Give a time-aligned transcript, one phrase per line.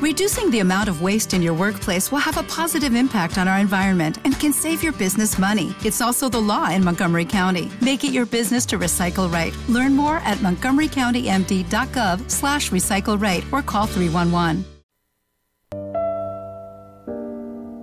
[0.00, 3.58] Reducing the amount of waste in your workplace will have a positive impact on our
[3.58, 5.74] environment and can save your business money.
[5.84, 7.68] It's also the law in Montgomery County.
[7.80, 9.52] Make it your business to recycle right.
[9.68, 14.64] Learn more at montgomerycountymd.gov slash recycle right or call 311.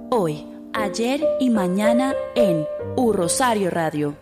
[0.10, 4.16] Hoy, ayer y mañana en U Rosario Radio.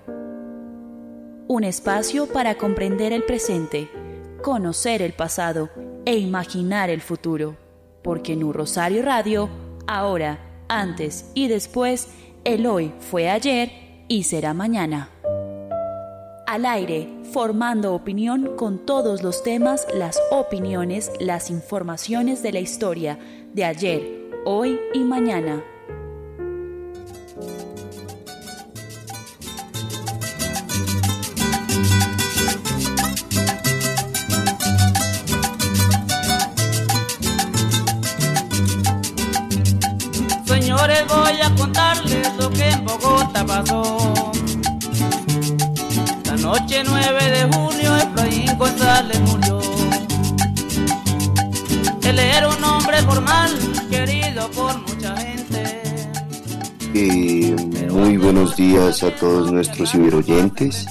[1.47, 3.87] Un espacio para comprender el presente,
[4.41, 5.69] conocer el pasado
[6.05, 7.55] e imaginar el futuro
[8.03, 9.49] porque en un Rosario Radio,
[9.87, 12.09] ahora, antes y después,
[12.43, 13.71] el hoy fue ayer
[14.07, 15.09] y será mañana.
[16.45, 23.17] Al aire, formando opinión con todos los temas, las opiniones, las informaciones de la historia
[23.53, 25.63] de ayer, hoy y mañana.
[41.07, 44.31] Voy a contarles lo que en Bogotá pasó.
[46.25, 49.59] La noche 9 de junio Efraín González murió.
[52.03, 53.51] Él era un hombre formal,
[53.89, 55.83] querido por mucha gente.
[56.93, 57.55] Eh,
[57.89, 60.87] muy buenos días a todos nuestros ciberoyentes.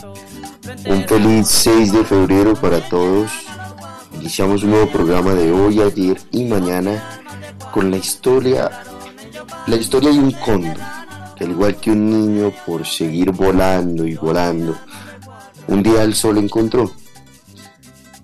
[0.86, 3.30] Un feliz 6 de febrero para todos.
[4.20, 7.20] Iniciamos un nuevo programa de hoy, ayer y mañana
[7.72, 8.70] con la historia
[9.66, 10.76] la historia de un cóndor,
[11.36, 14.76] que al igual que un niño, por seguir volando y volando,
[15.68, 16.90] un día el sol encontró.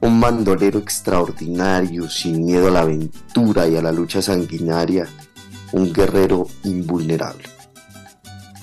[0.00, 5.08] Un mandolero extraordinario, sin miedo a la aventura y a la lucha sanguinaria,
[5.72, 7.45] un guerrero invulnerable.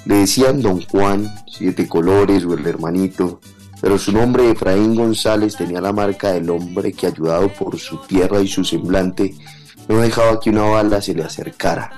[0.05, 3.39] Le decían Don Juan, siete colores o el hermanito,
[3.81, 8.41] pero su nombre Efraín González tenía la marca del hombre que ayudado por su tierra
[8.41, 9.33] y su semblante
[9.87, 11.91] no dejaba que una bala se le acercara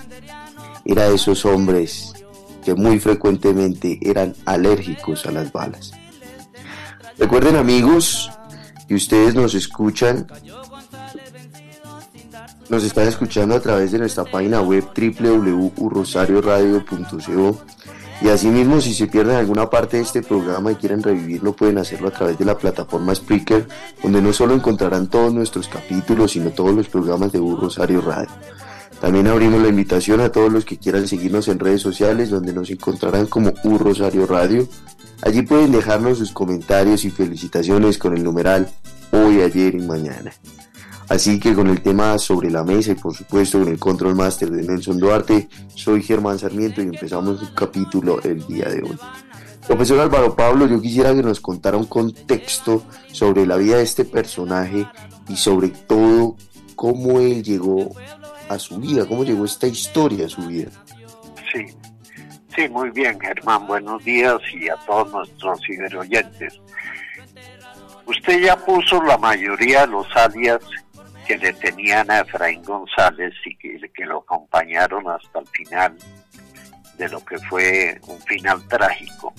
[0.87, 2.13] era de esos hombres
[2.63, 5.91] que muy frecuentemente eran alérgicos a las balas.
[7.17, 8.31] Recuerden amigos
[8.87, 10.27] que ustedes nos escuchan,
[12.69, 17.61] nos están escuchando a través de nuestra página web www.urrosarioradio.co
[18.21, 22.07] y asimismo si se pierden alguna parte de este programa y quieren revivirlo pueden hacerlo
[22.07, 23.67] a través de la plataforma Spreaker
[24.01, 28.29] donde no solo encontrarán todos nuestros capítulos sino todos los programas de U Rosario Radio.
[29.01, 32.69] También abrimos la invitación a todos los que quieran seguirnos en redes sociales donde nos
[32.71, 34.67] encontrarán como U Radio.
[35.21, 38.67] Allí pueden dejarnos sus comentarios y felicitaciones con el numeral
[39.11, 40.33] hoy, ayer y mañana.
[41.09, 44.49] Así que con el tema sobre la mesa y por supuesto con el Control Master
[44.51, 48.97] de Nelson Duarte, soy Germán Sarmiento y empezamos un capítulo el día de hoy.
[49.65, 54.05] Profesor Álvaro Pablo, yo quisiera que nos contara un contexto sobre la vida de este
[54.05, 54.87] personaje
[55.29, 56.35] y sobre todo
[56.75, 57.91] cómo él llegó
[58.49, 60.69] a su vida, cómo llegó esta historia a su vida.
[61.51, 61.65] Sí,
[62.55, 66.59] sí, muy bien, Germán, buenos días y a todos nuestros ciberoyentes.
[68.05, 70.59] Usted ya puso la mayoría de los alias
[71.27, 75.97] que le tenían a Efraín González y que, lo acompañaron hasta el final
[76.97, 79.33] de lo que fue un final trágico.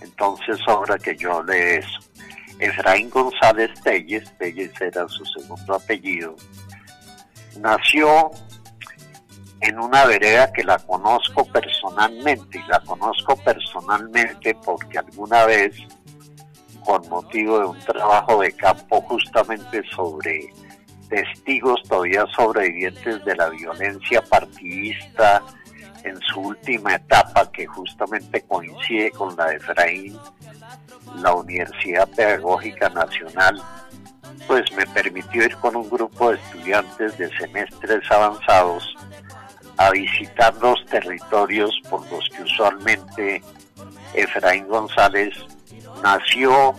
[0.00, 1.98] Entonces, ahora que yo leo eso,
[2.58, 6.34] Efraín González Telles, Telles era su segundo apellido,
[7.60, 8.30] nació
[9.64, 15.74] en una vereda que la conozco personalmente, y la conozco personalmente porque alguna vez,
[16.84, 20.52] con motivo de un trabajo de campo justamente sobre
[21.08, 25.42] testigos todavía sobrevivientes de la violencia partidista
[26.02, 30.18] en su última etapa, que justamente coincide con la de Efraín,
[31.22, 33.62] la Universidad Pedagógica Nacional,
[34.46, 38.94] pues me permitió ir con un grupo de estudiantes de semestres avanzados
[39.76, 43.42] a visitar los territorios por los que usualmente
[44.14, 45.34] Efraín González
[46.02, 46.74] nació,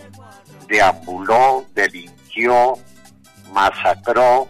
[0.68, 2.74] deambuló, delinquió,
[3.52, 4.48] masacró,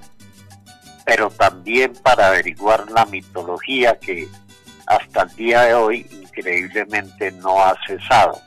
[1.05, 4.29] pero también para averiguar la mitología que
[4.87, 8.41] hasta el día de hoy increíblemente no ha cesado.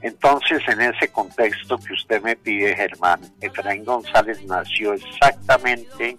[0.00, 6.18] Entonces, en ese contexto que usted me pide, Germán, Efraín González nació exactamente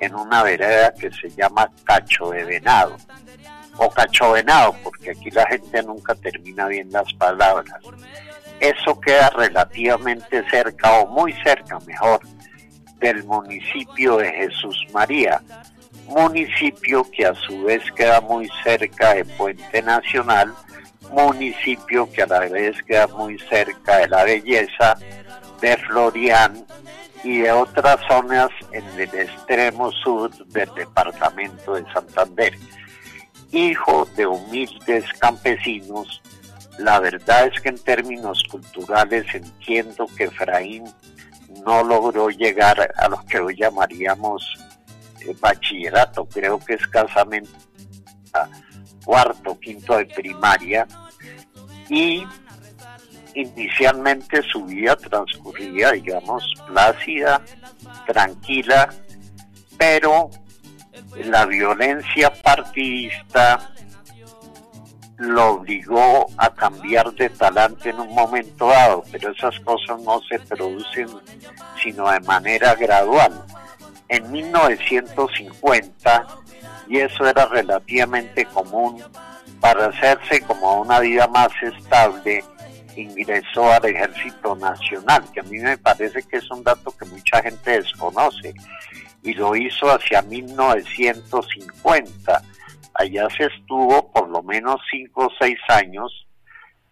[0.00, 2.96] en una vereda que se llama Cacho de Venado,
[3.78, 7.80] o Cacho Venado, porque aquí la gente nunca termina bien las palabras.
[8.60, 12.20] Eso queda relativamente cerca, o muy cerca mejor,
[12.98, 15.42] del municipio de Jesús María,
[16.06, 20.54] municipio que a su vez queda muy cerca de Puente Nacional,
[21.10, 24.96] municipio que a la vez queda muy cerca de la belleza
[25.60, 26.64] de Florian
[27.24, 32.56] y de otras zonas en el extremo sur del departamento de Santander.
[33.52, 36.22] Hijo de humildes campesinos,
[36.78, 40.84] la verdad es que en términos culturales entiendo que Efraín
[41.64, 44.44] no logró llegar a lo que hoy llamaríamos
[45.20, 47.50] eh, bachillerato, creo que escasamente
[48.34, 48.48] a
[49.04, 50.86] cuarto, quinto de primaria,
[51.88, 52.26] y
[53.36, 57.42] inicialmente su vida transcurría, digamos, plácida,
[58.06, 58.88] tranquila,
[59.76, 60.30] pero
[61.24, 63.70] la violencia partidista
[65.18, 70.38] lo obligó a cambiar de talante en un momento dado, pero esas cosas no se
[70.40, 71.08] producen
[71.82, 73.44] sino de manera gradual.
[74.08, 76.26] En 1950,
[76.88, 79.02] y eso era relativamente común,
[79.60, 82.44] para hacerse como una vida más estable,
[83.02, 87.42] ingresó al Ejército Nacional, que a mí me parece que es un dato que mucha
[87.42, 88.54] gente desconoce,
[89.22, 92.42] y lo hizo hacia 1950.
[92.94, 96.26] Allá se estuvo por lo menos cinco o seis años,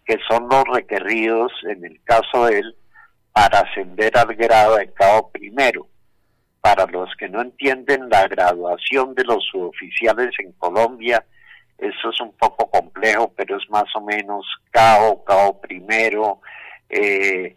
[0.04, 2.76] que son los requeridos, en el caso de él,
[3.32, 5.86] para ascender al grado de cabo primero.
[6.60, 11.24] Para los que no entienden la graduación de los suboficiales en Colombia,
[11.84, 16.40] eso es un poco complejo, pero es más o menos cabo, cabo primero,
[16.88, 17.54] eh,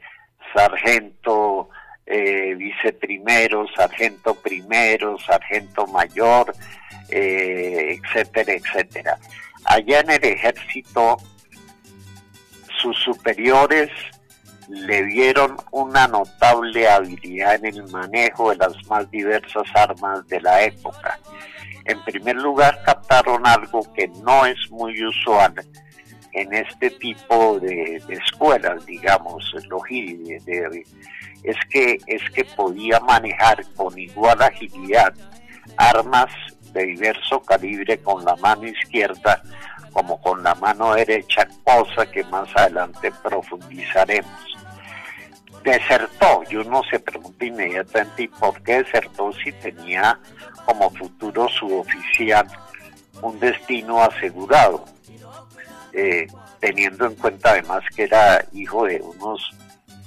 [0.54, 1.70] sargento
[2.06, 2.58] eh,
[3.76, 6.54] sargento primero, sargento mayor,
[7.10, 9.18] eh, etcétera, etcétera.
[9.66, 11.18] Allá en el ejército,
[12.82, 13.90] sus superiores
[14.70, 20.64] le dieron una notable habilidad en el manejo de las más diversas armas de la
[20.64, 21.20] época
[21.88, 25.54] en primer lugar captaron algo que no es muy usual
[26.34, 29.44] en este tipo de, escuelas, digamos,
[31.44, 35.14] es que es que podía manejar con igual agilidad
[35.78, 36.32] armas
[36.74, 39.42] de diverso calibre con la mano izquierda
[39.94, 44.58] como con la mano derecha, cosa que más adelante profundizaremos.
[45.64, 50.20] Desertó, yo no se pregunta inmediatamente por qué desertó si tenía
[50.66, 52.48] como futuro suboficial
[53.22, 54.86] un destino asegurado,
[55.94, 56.28] eh,
[56.60, 59.52] teniendo en cuenta además que era hijo de unos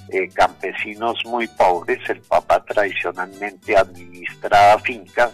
[0.08, 5.32] eh, campesinos muy pobres, el papá tradicionalmente administraba fincas,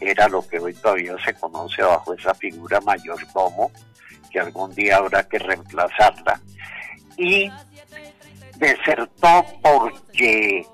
[0.00, 3.70] era lo que hoy todavía se conoce bajo esa figura mayordomo,
[4.30, 6.40] que algún día habrá que reemplazarla.
[7.16, 7.50] Y
[8.58, 10.66] desertó porque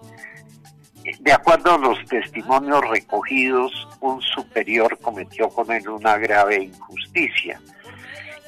[1.20, 7.60] de acuerdo a los testimonios recogidos, un superior cometió con él una grave injusticia.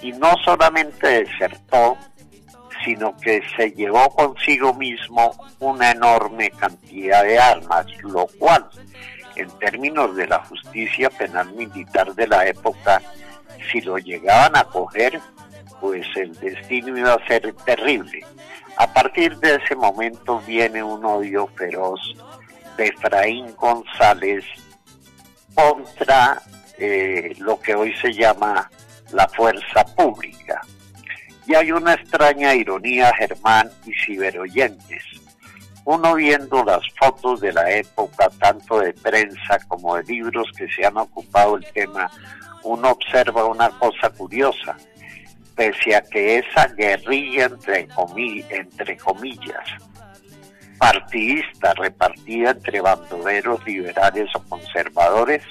[0.03, 1.97] Y no solamente desertó,
[2.85, 8.69] sino que se llevó consigo mismo una enorme cantidad de armas, lo cual,
[9.37, 13.01] en términos de la justicia penal militar de la época,
[13.71, 15.21] si lo llegaban a coger,
[15.81, 18.25] pues el destino iba a ser terrible.
[18.77, 22.01] A partir de ese momento viene un odio feroz
[22.77, 24.45] de Efraín González
[25.55, 26.43] contra
[26.79, 28.69] eh, lo que hoy se llama
[29.13, 30.61] la fuerza pública.
[31.47, 35.05] Y hay una extraña ironía, Germán y ciberoyentes.
[35.85, 40.85] Uno viendo las fotos de la época, tanto de prensa como de libros que se
[40.85, 42.11] han ocupado el tema,
[42.65, 44.77] uno observa una cosa curiosa.
[45.55, 47.89] Pese a que esa guerrilla, entre,
[48.51, 49.65] entre comillas,
[50.79, 55.43] partidista repartida entre bandoleros liberales o conservadores,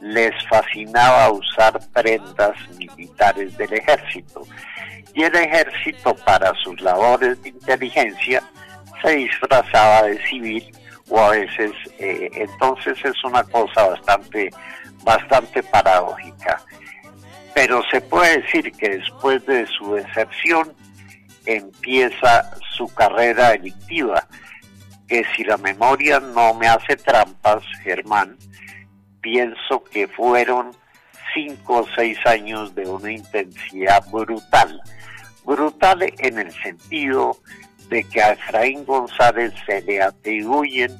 [0.00, 4.42] les fascinaba usar prendas militares del ejército.
[5.14, 8.42] Y el ejército para sus labores de inteligencia
[9.02, 10.64] se disfrazaba de civil
[11.08, 14.50] o a veces eh, entonces es una cosa bastante
[15.04, 16.60] bastante paradójica.
[17.54, 20.74] Pero se puede decir que después de su deserción
[21.44, 24.26] empieza su carrera delictiva
[25.08, 28.38] que si la memoria no me hace trampas, Germán,
[29.20, 30.70] pienso que fueron
[31.34, 34.80] cinco o seis años de una intensidad brutal.
[35.44, 37.36] Brutal en el sentido
[37.88, 40.98] de que a Efraín González se le atribuyen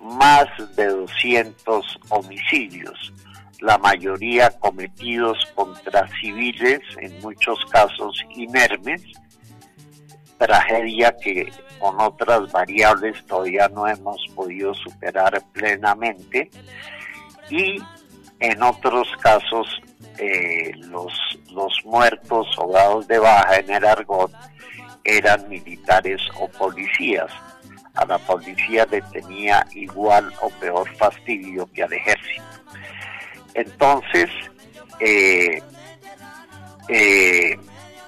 [0.00, 0.46] más
[0.76, 3.12] de 200 homicidios,
[3.62, 9.02] la mayoría cometidos contra civiles, en muchos casos inermes,
[10.36, 16.50] tragedia que con otras variables todavía no hemos podido superar plenamente
[17.48, 17.76] y
[18.40, 19.80] en otros casos
[20.18, 21.12] eh, los,
[21.52, 24.32] los muertos o de baja en el argot
[25.04, 27.30] eran militares o policías.
[27.94, 32.42] a la policía le tenía igual o peor fastidio que al ejército.
[33.54, 34.30] Entonces,
[35.00, 35.62] eh,
[36.88, 37.56] eh,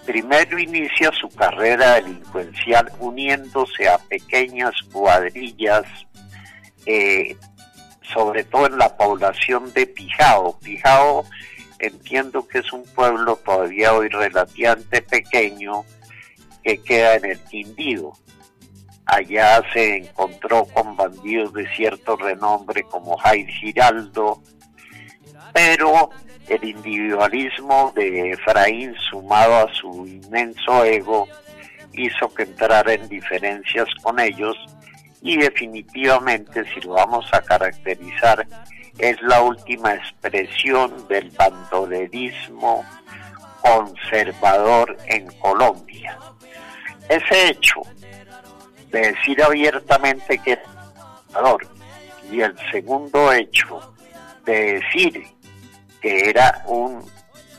[0.05, 5.85] primero inicia su carrera delincuencial uniéndose a pequeñas cuadrillas,
[6.87, 7.37] eh,
[8.13, 10.59] sobre todo en la población de Pijao.
[10.61, 11.25] Pijao
[11.79, 15.85] entiendo que es un pueblo todavía hoy relativamente pequeño
[16.63, 18.13] que queda en el Quindío.
[19.07, 24.43] Allá se encontró con bandidos de cierto renombre como Jair Giraldo,
[25.55, 26.11] pero
[26.49, 31.29] el individualismo de Efraín sumado a su inmenso ego
[31.93, 34.57] hizo que entrara en diferencias con ellos
[35.23, 38.47] y definitivamente si lo vamos a caracterizar
[38.99, 42.85] es la última expresión del bandolerismo
[43.63, 46.19] conservador en Colombia.
[47.09, 47.81] Ese hecho
[48.91, 51.67] de decir abiertamente que es conservador
[52.31, 53.95] y el segundo hecho
[54.45, 55.25] de decir
[56.05, 57.03] que era un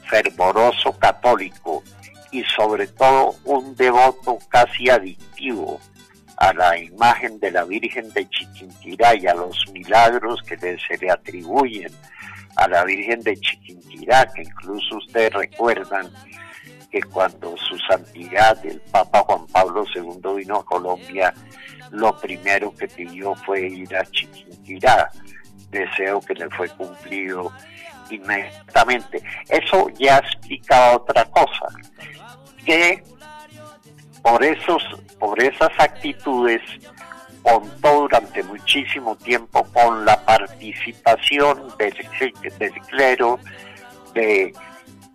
[0.07, 1.83] fervoroso católico
[2.29, 5.79] y sobre todo un devoto casi adictivo
[6.37, 11.09] a la imagen de la Virgen de Chiquinquirá y a los milagros que se le
[11.09, 11.91] atribuyen
[12.55, 16.07] a la Virgen de Chiquinquirá, que incluso ustedes recuerdan
[16.91, 21.33] que cuando su santidad, el Papa Juan Pablo II, vino a Colombia,
[21.89, 25.09] lo primero que pidió fue ir a Chiquinquirá,
[25.71, 27.51] deseo que le fue cumplido
[28.09, 29.21] inmediatamente.
[29.49, 31.67] Eso ya explica otra cosa,
[32.65, 33.03] que
[34.21, 34.83] por esos
[35.19, 36.61] por esas actitudes
[37.41, 41.93] contó durante muchísimo tiempo con la participación del,
[42.89, 43.39] clero
[44.13, 44.51] de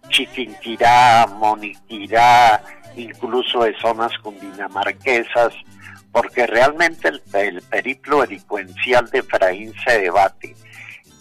[0.08, 2.62] Chiquinquirá, Moniquirá,
[2.94, 5.52] incluso de zonas cundinamarquesas,
[6.12, 10.54] porque realmente el, el periplo delincuencial de Efraín se debate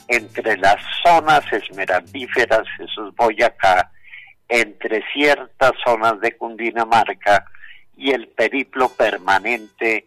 [0.10, 3.92] entre las zonas esmeraldíferas, eso es Boyacá,
[4.48, 7.46] entre ciertas zonas de Cundinamarca,
[7.96, 10.04] y el periplo permanente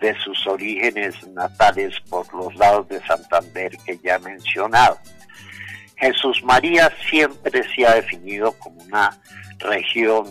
[0.00, 4.98] de sus orígenes natales por los lados de Santander que ya he mencionado.
[5.96, 9.16] Jesús María siempre se ha definido como una
[9.58, 10.26] región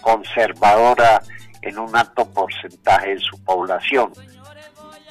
[0.00, 1.22] conservadora
[1.62, 4.12] en un alto porcentaje de su población.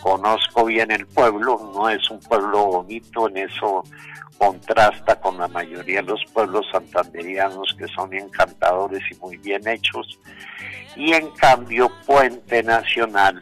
[0.03, 3.86] Conozco bien el pueblo, no es un pueblo bonito, en eso
[4.38, 10.19] contrasta con la mayoría de los pueblos santanderianos que son encantadores y muy bien hechos,
[10.98, 13.41] y en cambio Puente Nacional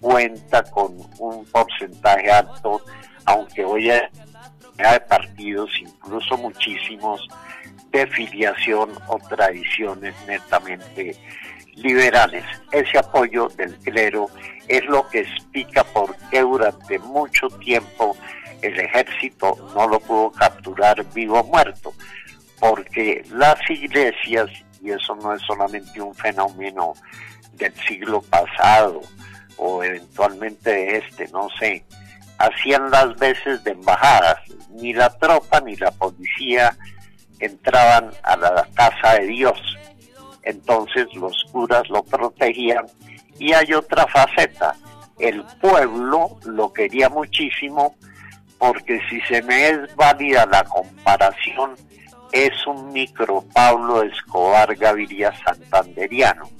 [0.00, 2.80] cuenta con un porcentaje alto,
[3.24, 7.26] aunque hoy hay partidos, incluso muchísimos,
[7.90, 11.16] de filiación o tradiciones netamente
[11.78, 12.44] liberales.
[12.72, 14.28] Ese apoyo del clero
[14.68, 18.16] es lo que explica por qué durante mucho tiempo
[18.62, 21.92] el ejército no lo pudo capturar vivo o muerto,
[22.58, 26.94] porque las iglesias y eso no es solamente un fenómeno
[27.54, 29.00] del siglo pasado
[29.56, 31.84] o eventualmente de este, no sé,
[32.38, 34.38] hacían las veces de embajadas,
[34.70, 36.76] ni la tropa ni la policía
[37.40, 39.60] entraban a la casa de Dios,
[40.42, 42.86] entonces los curas lo protegían
[43.38, 44.74] y hay otra faceta,
[45.18, 47.94] el pueblo lo quería muchísimo
[48.58, 51.76] porque si se me es válida la comparación,
[52.32, 56.50] es un micro Pablo Escobar Gaviria Santanderiano,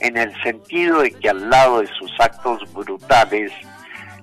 [0.00, 3.52] en el sentido de que al lado de sus actos brutales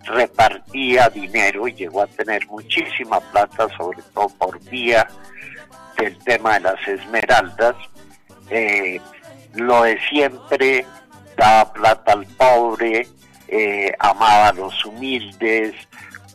[0.05, 5.07] repartía dinero y llegó a tener muchísima plata, sobre todo por vía
[5.97, 7.75] del tema de las esmeraldas.
[8.49, 8.99] Eh,
[9.53, 10.85] lo de siempre,
[11.37, 13.07] daba plata al pobre,
[13.47, 15.75] eh, amaba a los humildes,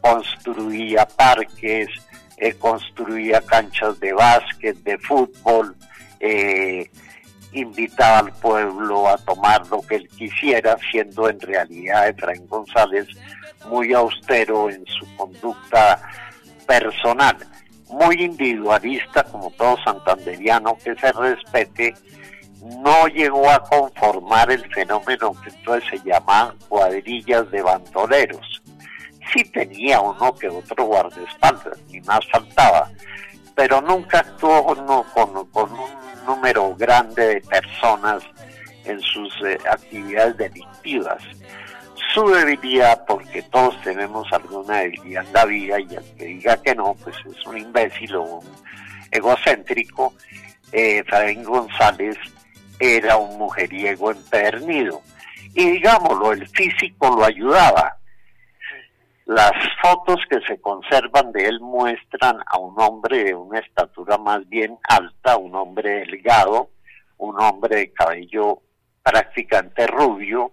[0.00, 1.88] construía parques,
[2.36, 5.74] eh, construía canchas de básquet, de fútbol,
[6.20, 6.88] eh,
[7.52, 13.08] invitaba al pueblo a tomar lo que él quisiera, siendo en realidad Efraín González
[13.68, 16.00] muy austero en su conducta
[16.66, 17.36] personal,
[17.90, 21.94] muy individualista como todo santanderiano que se respete,
[22.82, 28.62] no llegó a conformar el fenómeno que entonces se llamaban cuadrillas de bandoleros
[29.32, 32.90] sí tenía uno que otro guardaespaldas, ni más faltaba,
[33.54, 38.22] pero nunca actuó con, un número grande de personas
[38.84, 41.22] en sus eh, actividades delictivas.
[42.14, 46.74] Su debilidad, porque todos tenemos alguna debilidad en la vida y el que diga que
[46.74, 48.46] no, pues es un imbécil o un
[49.10, 50.14] egocéntrico,
[50.72, 51.04] eh,
[51.44, 52.16] González
[52.78, 55.02] era un mujeriego empedernido
[55.54, 57.96] Y digámoslo, el físico lo ayudaba.
[59.26, 64.48] Las fotos que se conservan de él muestran a un hombre de una estatura más
[64.48, 66.70] bien alta, un hombre delgado,
[67.18, 68.62] un hombre de cabello
[69.02, 70.52] prácticamente rubio,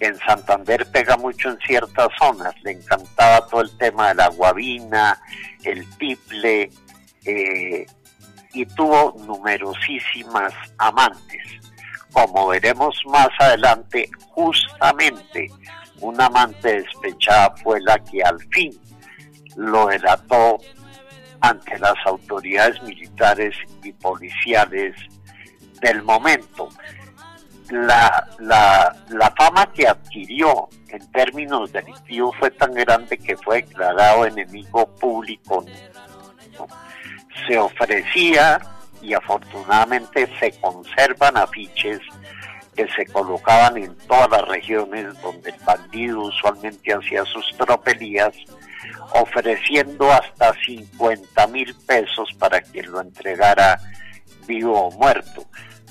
[0.00, 5.20] en Santander pega mucho en ciertas zonas, le encantaba todo el tema de la guabina,
[5.64, 6.70] el tiple,
[7.24, 7.86] eh,
[8.52, 11.42] y tuvo numerosísimas amantes.
[12.12, 15.48] Como veremos más adelante, justamente
[16.00, 18.72] una amante despechada fue la que al fin
[19.56, 20.58] lo delató
[21.40, 24.94] ante las autoridades militares y policiales
[25.80, 26.68] del momento
[27.70, 34.86] la, la, fama que adquirió en términos delictivos fue tan grande que fue declarado enemigo
[34.96, 35.64] público.
[37.46, 38.60] Se ofrecía
[39.02, 42.00] y afortunadamente se conservan afiches
[42.74, 48.32] que se colocaban en todas las regiones donde el bandido usualmente hacía sus tropelías,
[49.14, 53.80] ofreciendo hasta 50 mil pesos para quien lo entregara
[54.46, 55.44] vivo o muerto.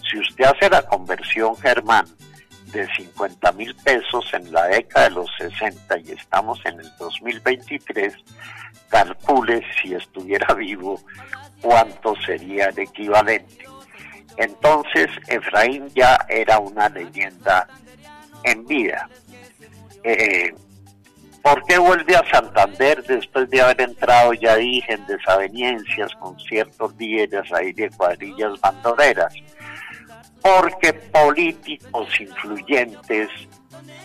[0.10, 2.06] Si usted hace la conversión, Germán,
[2.72, 8.14] de 50 mil pesos en la década de los 60 y estamos en el 2023,
[8.90, 11.00] calcule si estuviera vivo
[11.62, 13.66] cuánto sería el equivalente.
[14.38, 17.68] Entonces, Efraín ya era una leyenda
[18.44, 19.10] en vida.
[20.04, 20.54] Eh,
[21.42, 26.94] ¿Por qué vuelve a Santander después de haber entrado, ya dije, en desavenencias con ciertos
[26.98, 29.34] líderes ahí de cuadrillas bandoleras?
[30.42, 33.30] Porque políticos influyentes,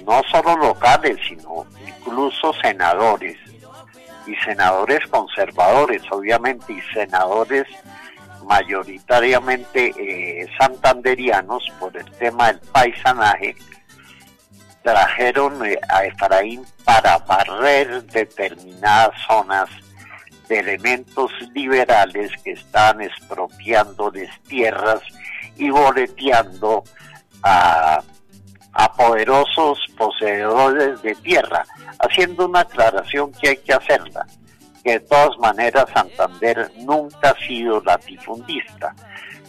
[0.07, 3.37] no solo locales, sino incluso senadores,
[4.27, 7.67] y senadores conservadores, obviamente, y senadores
[8.45, 13.55] mayoritariamente eh, santanderianos por el tema del paisanaje,
[14.83, 19.69] trajeron eh, a Efraín para barrer determinadas zonas
[20.49, 24.13] de elementos liberales que estaban expropiando
[24.49, 25.01] tierras
[25.57, 26.85] y boleteando
[27.43, 28.03] a,
[28.97, 31.65] poderosos poseedores de tierra,
[31.99, 34.27] haciendo una aclaración que hay que hacerla,
[34.83, 38.95] que de todas maneras Santander nunca ha sido latifundista,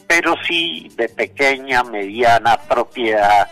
[0.08, 3.50] pero sí de pequeña, mediana propiedad,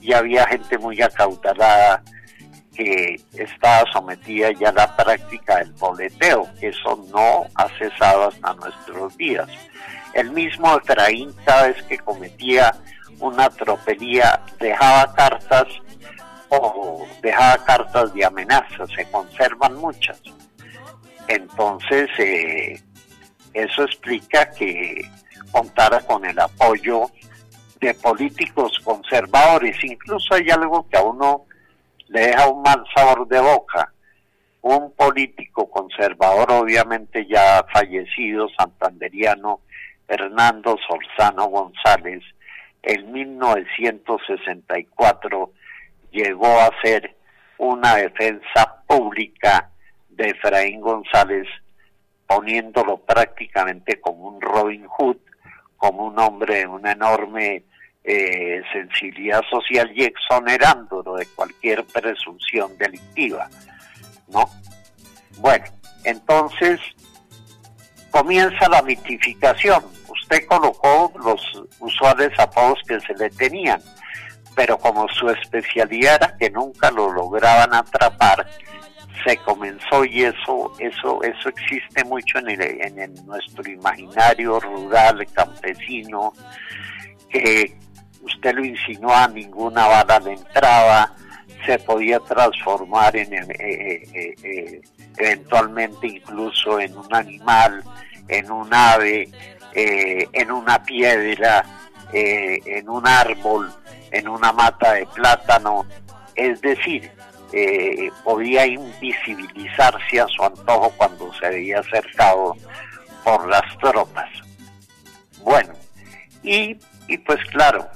[0.00, 2.02] y había gente muy acautelada
[2.74, 9.16] que estaba sometida ya a la práctica del boleteo, eso no ha cesado hasta nuestros
[9.16, 9.48] días.
[10.12, 12.74] El mismo Efraín cada vez que cometía
[13.20, 15.66] una tropelía dejaba cartas
[16.48, 20.20] o dejaba cartas de amenaza, se conservan muchas.
[21.26, 22.80] Entonces, eh,
[23.54, 25.08] eso explica que
[25.50, 27.10] contara con el apoyo
[27.80, 29.76] de políticos conservadores.
[29.84, 31.46] Incluso hay algo que a uno
[32.08, 33.92] le deja un mal sabor de boca.
[34.62, 39.60] Un político conservador, obviamente ya fallecido, santanderiano,
[40.08, 42.22] Hernando Solzano González,
[42.82, 45.52] en 1964
[46.10, 47.14] llegó a ser
[47.58, 49.70] una defensa pública
[50.10, 51.48] de Efraín González,
[52.26, 55.16] poniéndolo prácticamente como un Robin Hood,
[55.76, 57.64] como un hombre de una enorme
[58.04, 63.48] eh, sensibilidad social y exonerándolo de cualquier presunción delictiva,
[64.28, 64.48] ¿no?
[65.38, 65.64] Bueno,
[66.04, 66.78] entonces
[68.10, 69.82] comienza la mitificación.
[70.08, 71.40] Usted colocó los
[71.80, 73.80] usuales apodos que se le tenían,
[74.54, 78.46] pero como su especialidad era que nunca lo lograban atrapar,
[79.26, 85.26] se comenzó y eso eso eso existe mucho en, el, en el- nuestro imaginario rural
[85.32, 86.32] campesino
[87.30, 87.74] que
[88.24, 91.14] usted lo insinúa ninguna bala le entraba
[91.64, 94.80] se podía transformar en eh, eh, eh,
[95.16, 97.82] eventualmente incluso en un animal
[98.28, 99.28] en un ave
[99.76, 101.64] en una piedra
[102.12, 103.72] en un árbol
[104.12, 105.84] en una mata de plátano
[106.36, 107.10] es decir
[108.22, 112.56] podía invisibilizarse a su antojo cuando se veía cercado
[113.24, 114.28] por las tropas.
[115.42, 115.72] Bueno,
[116.42, 116.76] y,
[117.08, 117.88] y pues claro,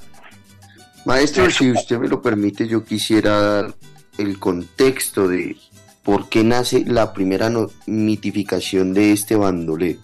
[1.05, 3.75] Maestro, si usted me lo permite, yo quisiera dar
[4.17, 5.57] el contexto de
[6.03, 9.99] por qué nace la primera no- mitificación de este bandolero.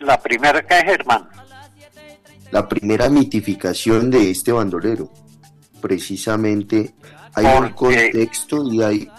[0.00, 1.28] la primera que es Germán,
[2.52, 5.10] La primera mitificación de este bandolero.
[5.80, 6.94] Precisamente
[7.34, 9.10] hay un contexto y hay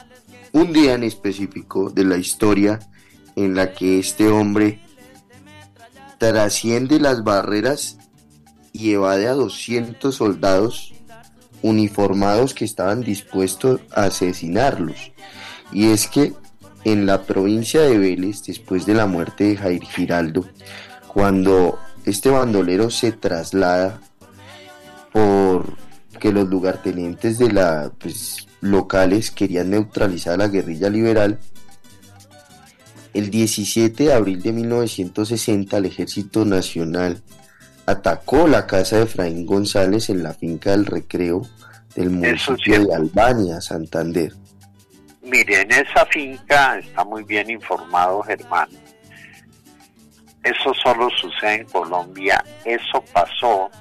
[0.54, 2.80] un día en específico de la historia
[3.36, 4.80] en la que este hombre
[6.20, 7.98] trasciende las barreras
[8.78, 10.94] y a 200 soldados
[11.64, 15.12] uniformados que estaban dispuestos a asesinarlos.
[15.72, 16.34] Y es que
[16.84, 20.46] en la provincia de Vélez, después de la muerte de Jair Giraldo,
[21.08, 24.00] cuando este bandolero se traslada
[25.12, 25.76] por
[26.20, 31.40] que los lugartenientes de la pues, locales querían neutralizar a la guerrilla liberal,
[33.14, 37.24] el 17 de abril de 1960 el Ejército Nacional
[37.88, 41.42] atacó la casa de Efraín González en la finca del Recreo
[41.96, 44.34] del municipio de Albania, Santander.
[45.24, 48.70] mire, en esa finca está muy bien informado Germán.
[50.44, 53.72] Eso solo sucede en Colombia, eso pasó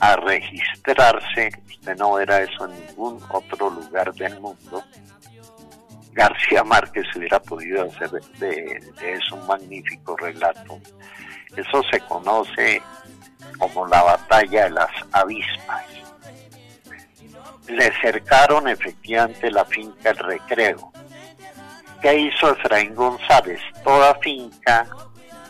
[0.00, 4.82] a registrarse, usted no verá eso en ningún otro lugar del mundo.
[6.12, 10.80] García Márquez hubiera podido hacer de, de eso un magnífico relato.
[11.56, 12.82] Eso se conoce
[13.58, 15.84] como la batalla de las avispas.
[17.68, 20.92] Le cercaron efectivamente la finca El Recreo.
[22.00, 23.60] ¿Qué hizo Efraín González?
[23.82, 24.86] Toda finca,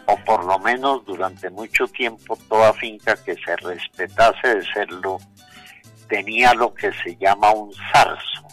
[0.07, 5.19] o por lo menos durante mucho tiempo, toda finca que se respetase de serlo,
[6.09, 8.47] tenía lo que se llama un zarzo.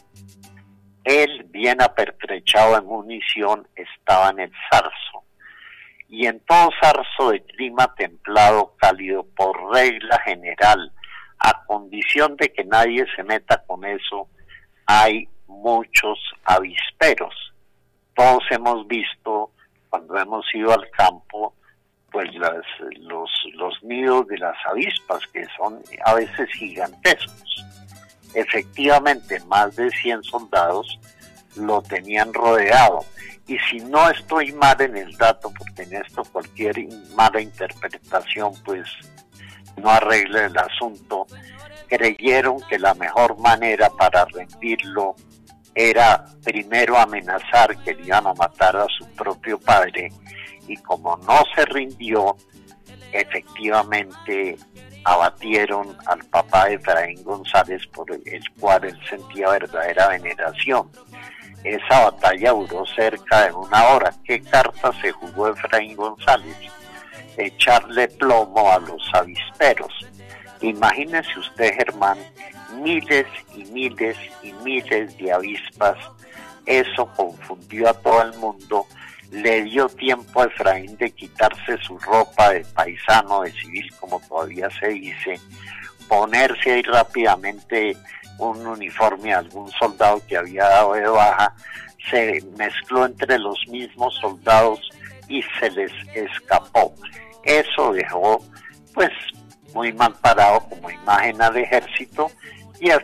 [1.04, 5.24] Él, bien apertrechado en munición, estaba en el zarzo.
[6.14, 10.92] Y en todo zarzo de clima templado, cálido, por regla general,
[11.40, 14.28] a condición de que nadie se meta con eso,
[14.86, 17.34] hay muchos avisperos.
[18.14, 19.50] Todos hemos visto,
[19.90, 21.56] cuando hemos ido al campo,
[22.12, 22.64] pues las,
[23.00, 27.66] los, los nidos de las avispas, que son a veces gigantescos.
[28.36, 31.00] Efectivamente, más de 100 soldados
[31.56, 33.06] lo tenían rodeado.
[33.48, 36.76] Y si no estoy mal en el dato, porque en esto cualquier
[37.16, 38.88] mala interpretación, pues
[39.78, 41.28] no arregla el asunto,
[41.88, 45.16] creyeron que la mejor manera para rendirlo
[45.76, 50.12] era primero amenazar que le iban a matar a su propio padre
[50.68, 52.38] y como no se rindió,
[53.12, 54.58] efectivamente
[55.04, 60.90] abatieron al papá de Efraín González por el cual él sentía verdadera veneración.
[61.64, 64.14] Esa batalla duró cerca de una hora.
[64.26, 66.58] ¿Qué carta se jugó Efraín González?
[67.38, 69.94] Echarle plomo a los avisperos.
[70.62, 72.18] Imagínese usted, Germán,
[72.82, 75.98] miles y miles y miles de avispas.
[76.66, 78.86] Eso confundió a todo el mundo.
[79.32, 84.70] Le dio tiempo a Efraín de quitarse su ropa de paisano, de civil, como todavía
[84.80, 85.40] se dice,
[86.08, 87.98] ponerse ahí rápidamente
[88.38, 91.54] un uniforme a algún soldado que había dado de baja,
[92.10, 94.80] se mezcló entre los mismos soldados
[95.28, 96.94] y se les escapó.
[97.44, 98.44] Eso dejó
[98.94, 99.12] pues
[99.74, 102.32] muy mal parado como imagen al ejército
[102.80, 103.00] y a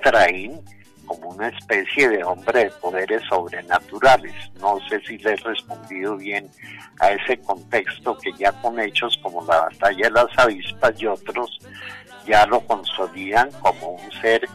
[1.06, 4.34] como una especie de hombre de poderes sobrenaturales.
[4.60, 6.48] No sé si le he respondido bien
[7.00, 11.60] a ese contexto que ya con hechos como la batalla de las avispas y otros
[12.28, 14.48] ya lo consolidan como un ser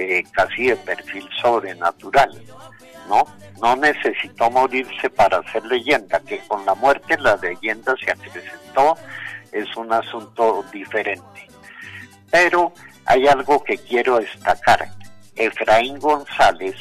[0.00, 2.30] eh, casi de perfil sobrenatural.
[3.08, 3.24] ¿no?
[3.60, 8.96] No necesitó morirse para hacer leyenda, que con la muerte la leyenda se acrecentó,
[9.52, 11.48] es un asunto diferente.
[12.30, 12.72] Pero
[13.04, 14.88] hay algo que quiero destacar.
[15.34, 16.76] Efraín González,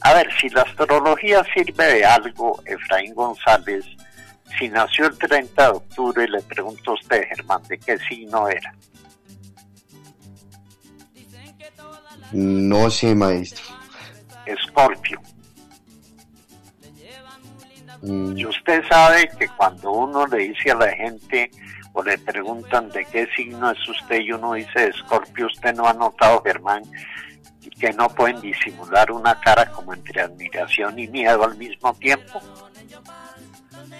[0.00, 3.84] a ver, si la astrología sirve de algo, Efraín González,
[4.58, 8.74] si nació el 30 de octubre, le pregunto a usted, Germán, ¿de qué signo era?
[12.32, 13.64] No sé, maestro.
[14.46, 15.20] Escorpio.
[18.02, 21.50] Mm, Y usted sabe que cuando uno le dice a la gente
[21.92, 25.92] o le preguntan de qué signo es usted y uno dice Escorpio, usted no ha
[25.92, 26.82] notado, Germán,
[27.78, 32.40] que no pueden disimular una cara como entre admiración y miedo al mismo tiempo.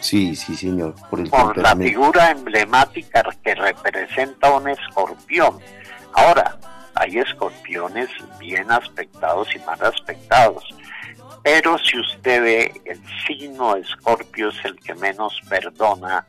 [0.00, 0.94] sí, sí, señor.
[1.10, 5.58] Por el por la figura emblemática que representa un escorpión.
[6.14, 6.58] Ahora,
[6.94, 10.64] hay escorpiones bien aspectados y mal aspectados,
[11.42, 16.26] pero si usted ve, el signo escorpio es el que menos perdona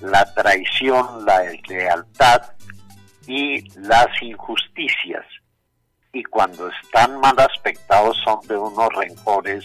[0.00, 2.42] la traición, la deslealtad
[3.26, 5.24] y las injusticias.
[6.12, 9.64] Y cuando están mal aspectados son de unos rencores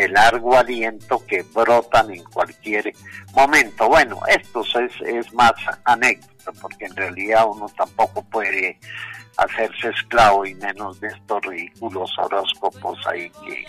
[0.00, 2.90] de largo aliento que brotan en cualquier
[3.34, 3.86] momento.
[3.86, 5.52] Bueno, esto es, es más
[5.84, 8.78] anécdota, porque en realidad uno tampoco puede
[9.36, 13.66] hacerse esclavo y menos de estos ridículos horóscopos ahí que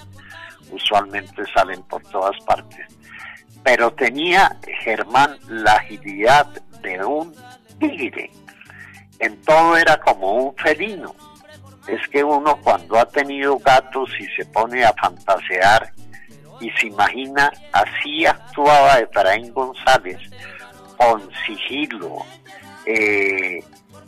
[0.72, 2.88] usualmente salen por todas partes.
[3.64, 6.48] Pero tenía Germán la agilidad
[6.82, 7.36] de un
[7.78, 8.32] tigre.
[9.20, 11.14] En todo era como un felino.
[11.88, 15.92] Es que uno cuando ha tenido gatos y se pone a fantasear
[16.62, 20.20] y se imagina, así actuaba Efraín González,
[20.96, 22.18] con sigilo,
[22.86, 23.64] eh,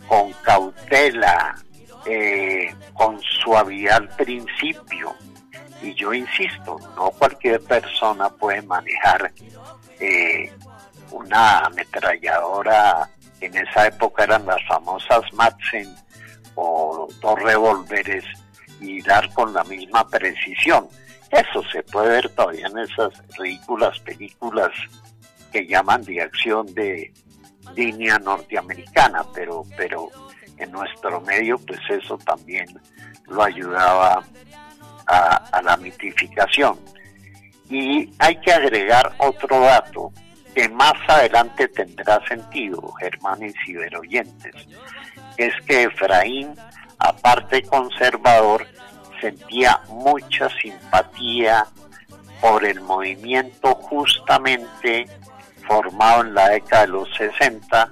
[0.07, 1.55] con cautela,
[2.05, 5.15] eh, con suavidad al principio.
[5.81, 9.31] Y yo insisto, no cualquier persona puede manejar
[9.99, 10.51] eh,
[11.11, 13.09] una ametralladora,
[13.41, 15.93] en esa época eran las famosas Madsen
[16.55, 18.23] o dos revólveres
[18.79, 20.87] y dar con la misma precisión.
[21.33, 24.69] Eso se puede ver todavía en esas ridículas películas
[25.51, 27.11] que llaman de acción de
[27.75, 30.09] línea norteamericana, pero, pero
[30.57, 32.67] en nuestro medio pues eso también
[33.27, 34.23] lo ayudaba
[35.07, 36.77] a, a la mitificación.
[37.67, 40.11] Y hay que agregar otro dato
[40.53, 44.67] que más adelante tendrá sentido, Germán y ciberoyentes,
[45.37, 46.53] es que Efraín,
[46.99, 48.67] aparte conservador,
[49.23, 51.65] sentía mucha simpatía
[52.41, 55.07] por el movimiento justamente
[55.65, 57.89] formado en la década de los 60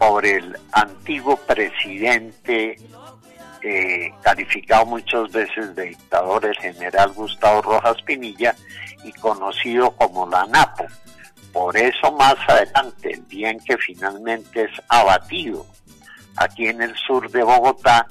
[0.00, 2.76] por el antiguo presidente
[3.62, 8.56] eh, calificado muchas veces de dictador, el general Gustavo Rojas Pinilla,
[9.04, 10.86] y conocido como la NAPO.
[11.52, 15.64] Por eso más adelante, el día en que finalmente es abatido
[16.34, 18.08] aquí en el sur de Bogotá,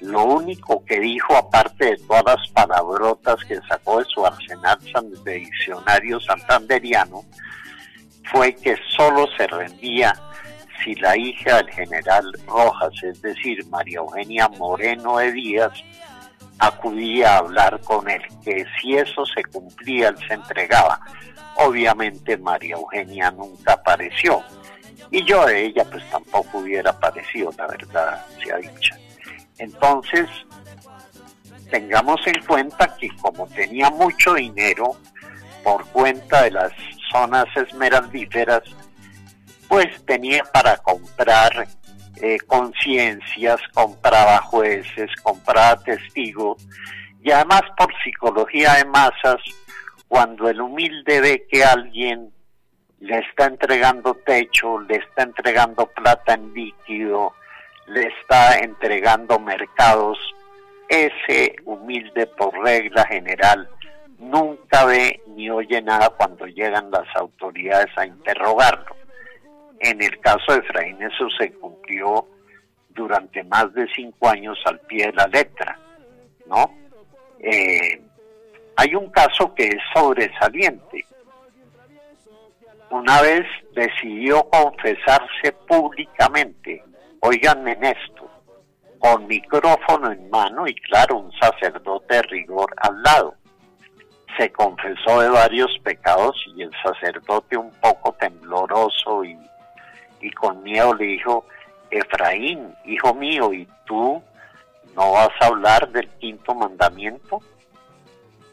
[0.00, 4.78] lo único que dijo, aparte de todas las palabrotas que sacó de su arsenal
[5.24, 7.24] de diccionario santanderiano,
[8.30, 10.14] fue que solo se rendía
[10.82, 15.72] si la hija del general Rojas, es decir, María Eugenia Moreno de Díaz,
[16.58, 21.00] acudía a hablar con él, que si eso se cumplía, él se entregaba.
[21.56, 24.42] Obviamente María Eugenia nunca apareció,
[25.10, 28.96] y yo de ella pues tampoco hubiera aparecido, la verdad sea dicha.
[29.58, 30.28] Entonces,
[31.70, 34.96] tengamos en cuenta que como tenía mucho dinero
[35.62, 36.72] por cuenta de las
[37.10, 38.62] zonas esmeraldíferas,
[39.68, 41.66] pues tenía para comprar
[42.20, 46.64] eh, conciencias, compraba jueces, compraba testigos
[47.24, 49.40] y además por psicología de masas,
[50.06, 52.30] cuando el humilde ve que alguien
[53.00, 57.32] le está entregando techo, le está entregando plata en líquido,
[57.86, 60.18] le está entregando mercados,
[60.88, 63.68] ese humilde por regla general
[64.18, 68.96] nunca ve ni oye nada cuando llegan las autoridades a interrogarlo.
[69.80, 72.26] En el caso de Efraín eso se cumplió
[72.90, 75.78] durante más de cinco años al pie de la letra,
[76.46, 76.72] ¿no?
[77.40, 78.00] Eh,
[78.76, 81.04] hay un caso que es sobresaliente.
[82.90, 83.44] Una vez
[83.74, 86.82] decidió confesarse públicamente,
[87.26, 88.30] oiganme en esto,
[88.98, 93.34] con micrófono en mano y claro, un sacerdote de rigor al lado.
[94.36, 99.38] Se confesó de varios pecados y el sacerdote un poco tembloroso y,
[100.20, 101.46] y con miedo le dijo,
[101.90, 104.22] Efraín, hijo mío, ¿y tú
[104.94, 107.40] no vas a hablar del quinto mandamiento?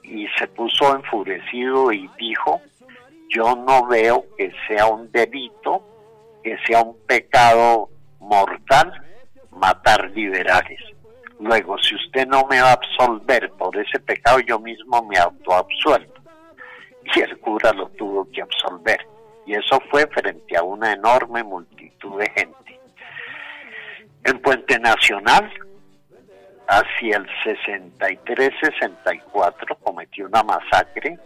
[0.03, 2.62] Y se puso enfurecido y dijo,
[3.29, 5.84] yo no veo que sea un delito,
[6.41, 7.89] que sea un pecado
[8.21, 8.93] mortal
[9.51, 10.79] matar liberales.
[11.39, 16.13] Luego, si usted no me va a absolver por ese pecado, yo mismo me autoabsuelvo.
[17.15, 18.99] Y el cura lo tuvo que absolver.
[19.45, 22.79] Y eso fue frente a una enorme multitud de gente.
[24.23, 25.51] En Puente Nacional,
[26.67, 31.17] hacia el 63-64, cometió una masacre,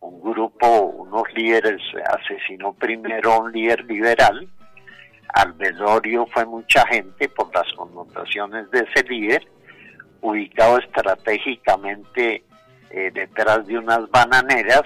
[0.00, 4.48] un grupo, unos líderes, asesinó primero a un líder liberal,
[5.34, 9.46] al velorio fue mucha gente por las connotaciones de ese líder,
[10.20, 12.44] ubicado estratégicamente
[12.90, 14.82] eh, detrás de unas bananeras,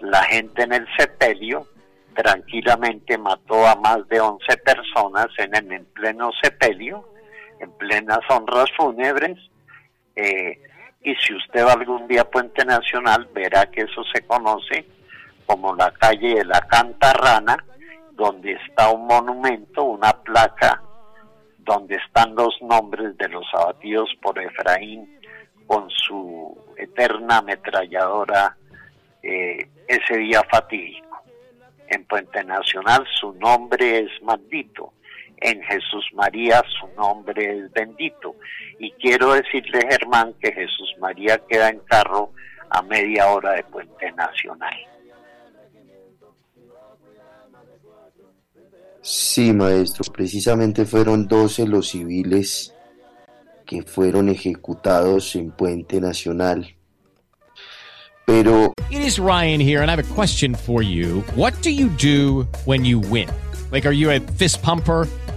[0.00, 1.66] la gente en el sepelio
[2.14, 7.08] tranquilamente mató a más de 11 personas en, en pleno sepelio,
[7.60, 9.38] en plenas honras fúnebres,
[10.16, 10.60] eh,
[11.02, 14.84] y si usted va algún día a Puente Nacional, verá que eso se conoce
[15.46, 17.56] como la calle de la Cantarrana,
[18.18, 20.82] donde está un monumento, una placa,
[21.60, 25.18] donde están los nombres de los abatidos por Efraín
[25.66, 28.54] con su eterna ametralladora
[29.22, 31.22] eh, ese día fatídico.
[31.86, 34.92] En Puente Nacional su nombre es maldito
[35.40, 38.34] en Jesús María su nombre es bendito.
[38.78, 42.32] Y quiero decirle, Germán, que Jesús María queda en carro
[42.70, 44.76] a media hora de Puente Nacional.
[49.10, 52.74] Sí, maestro, precisamente fueron 12 los civiles
[53.64, 56.76] que fueron ejecutados en Puente Nacional.
[58.26, 58.74] Pero...
[58.90, 61.22] It is Ryan here and I have a question for you.
[61.34, 63.30] What do you do when you win?
[63.72, 65.08] Like, are you a fist pumper?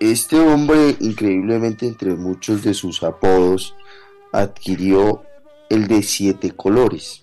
[0.00, 3.74] Este hombre, increíblemente entre muchos de sus apodos,
[4.32, 5.24] adquirió
[5.68, 7.22] el de siete colores,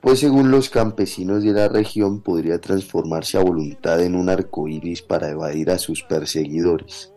[0.00, 5.02] pues según los campesinos de la región podría transformarse a voluntad en un arco iris
[5.02, 7.12] para evadir a sus perseguidores.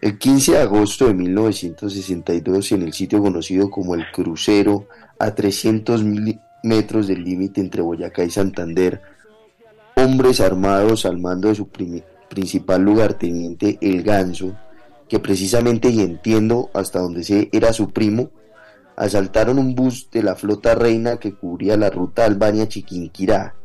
[0.00, 6.02] El 15 de agosto de 1962, en el sitio conocido como el Crucero, a 300
[6.62, 9.02] metros del límite entre Boyacá y Santander,
[9.96, 11.68] hombres armados al mando de su
[12.30, 14.56] principal lugarteniente El Ganso,
[15.10, 18.30] que precisamente, y entiendo hasta donde sé, era su primo,
[18.96, 23.56] asaltaron un bus de la flota reina que cubría la ruta Albania-Chiquinquirá.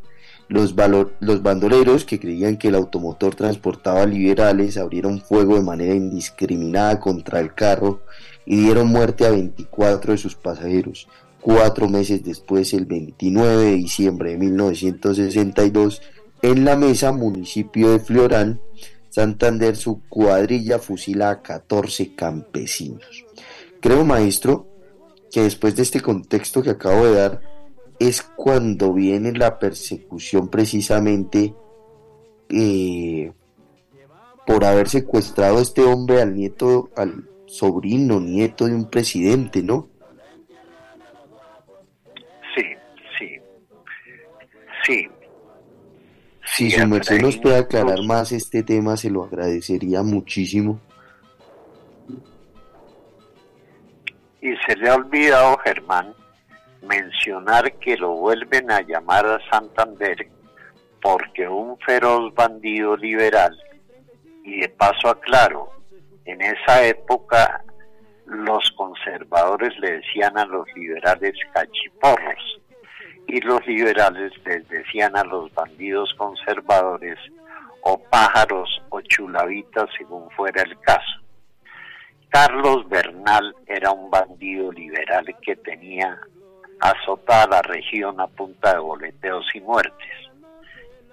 [0.47, 0.75] Los,
[1.19, 7.39] los bandoleros, que creían que el automotor transportaba liberales, abrieron fuego de manera indiscriminada contra
[7.39, 8.01] el carro
[8.45, 11.07] y dieron muerte a 24 de sus pasajeros.
[11.41, 16.01] Cuatro meses después, el 29 de diciembre de 1962,
[16.51, 18.61] en la mesa, municipio de Florán,
[19.09, 23.25] Santander, su cuadrilla fusila a 14 campesinos.
[23.79, 24.67] Creo, maestro,
[25.31, 27.41] que después de este contexto que acabo de dar,
[27.99, 31.55] es cuando viene la persecución precisamente
[32.49, 33.31] eh,
[34.45, 39.87] por haber secuestrado a este hombre al nieto, al sobrino, nieto de un presidente, ¿no?
[42.55, 42.63] Sí,
[43.17, 43.39] sí,
[44.85, 45.07] sí.
[46.45, 50.79] Si su merced nos puede aclarar más este tema, se lo agradecería muchísimo.
[54.41, 56.13] Y se le ha olvidado, Germán,
[56.83, 60.29] mencionar que lo vuelven a llamar a Santander
[61.01, 63.55] porque un feroz bandido liberal,
[64.43, 65.69] y de paso aclaro,
[66.25, 67.63] en esa época
[68.25, 72.59] los conservadores le decían a los liberales cachiporros
[73.27, 77.17] y los liberales les decían a los bandidos conservadores
[77.81, 81.21] o pájaros o chulavitas según fuera el caso.
[82.29, 86.19] Carlos Bernal era un bandido liberal que tenía
[86.79, 90.31] azotada la región a punta de boleteos y muertes.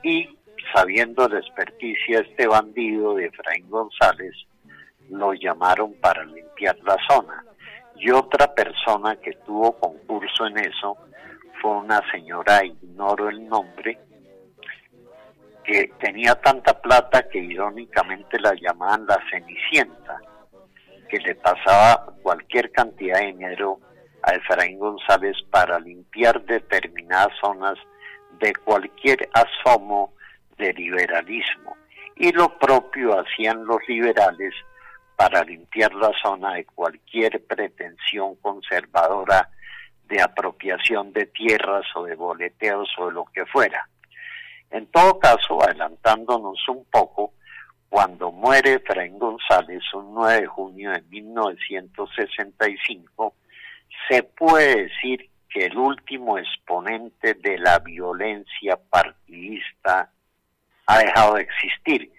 [0.02, 0.36] Y
[0.74, 4.34] sabiendo la experticia este bandido de Efraín González,
[5.10, 7.44] lo llamaron para limpiar la zona.
[7.96, 10.96] Y otra persona que tuvo concurso en eso
[11.62, 13.96] fue una señora, ignoro el nombre,
[15.64, 20.20] que tenía tanta plata que irónicamente la llamaban la Cenicienta,
[21.08, 23.78] que le pasaba cualquier cantidad de dinero
[24.22, 27.78] a Efraín González para limpiar determinadas zonas
[28.40, 30.14] de cualquier asomo
[30.58, 31.76] de liberalismo.
[32.16, 34.52] Y lo propio hacían los liberales
[35.16, 39.48] para limpiar la zona de cualquier pretensión conservadora
[40.08, 43.88] de apropiación de tierras o de boleteos o de lo que fuera.
[44.70, 47.34] En todo caso, adelantándonos un poco,
[47.88, 53.34] cuando muere Efraín González un 9 de junio de 1965,
[54.08, 60.10] se puede decir que el último exponente de la violencia partidista
[60.86, 62.10] ha dejado de existir.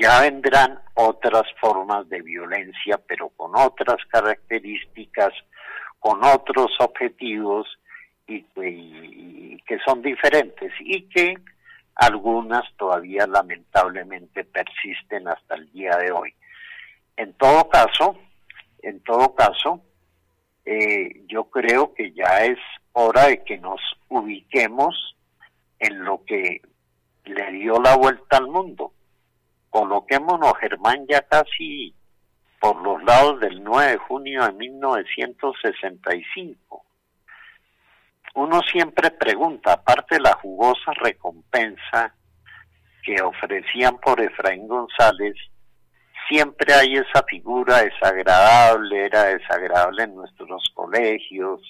[0.00, 5.32] Ya vendrán otras formas de violencia, pero con otras características,
[6.02, 7.78] con otros objetivos
[8.26, 8.42] y,
[9.62, 11.36] que son diferentes y que
[11.94, 16.34] algunas todavía lamentablemente persisten hasta el día de hoy.
[17.16, 18.18] En todo caso,
[18.82, 19.80] en todo caso,
[20.64, 22.58] eh, yo creo que ya es
[22.94, 25.16] hora de que nos ubiquemos
[25.78, 26.62] en lo que
[27.26, 28.92] le dio la vuelta al mundo.
[29.70, 31.94] Coloquémonos, Germán, ya casi
[32.62, 36.84] por los lados del 9 de junio de 1965.
[38.36, 42.14] Uno siempre pregunta, aparte de la jugosa recompensa
[43.02, 45.34] que ofrecían por Efraín González,
[46.28, 51.60] siempre hay esa figura desagradable, era desagradable en nuestros colegios,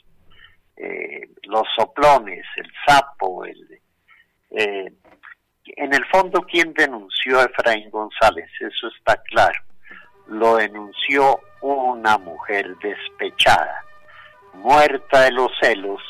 [0.77, 3.81] eh, los soplones, el sapo, el,
[4.51, 4.93] eh,
[5.65, 8.51] en el fondo, ¿quién denunció a Efraín González?
[8.61, 9.72] Eso está claro.
[10.29, 13.85] Lo denunció una mujer despechada,
[14.55, 16.01] muerta de los celos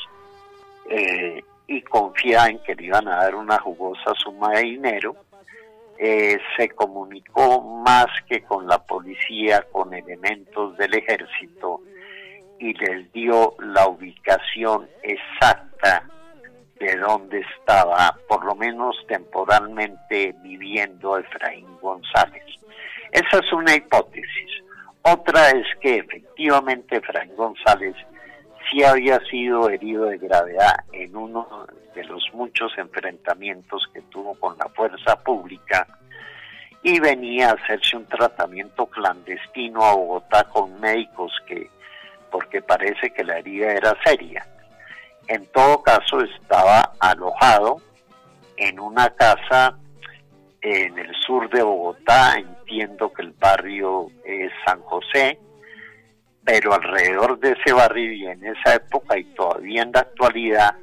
[0.89, 5.15] eh, y confiada en que le iban a dar una jugosa suma de dinero
[5.97, 11.81] eh, se comunicó más que con la policía, con elementos del ejército
[12.59, 16.07] y les dio la ubicación exacta
[16.79, 22.43] de dónde estaba, por lo menos temporalmente, viviendo Efraín González.
[23.13, 24.63] Esa es una hipótesis.
[25.03, 27.95] Otra es que efectivamente Efraín González
[28.71, 34.57] sí había sido herido de gravedad en uno de los muchos enfrentamientos que tuvo con
[34.57, 35.85] la fuerza pública
[36.81, 41.69] y venía a hacerse un tratamiento clandestino a Bogotá con médicos que
[42.31, 44.47] porque parece que la herida era seria.
[45.27, 47.79] En todo caso estaba alojado
[48.57, 49.77] en una casa
[50.63, 55.37] en el sur de Bogotá, entiendo que el barrio es San José,
[56.43, 60.75] pero alrededor de ese barrio y en esa época y todavía en la actualidad,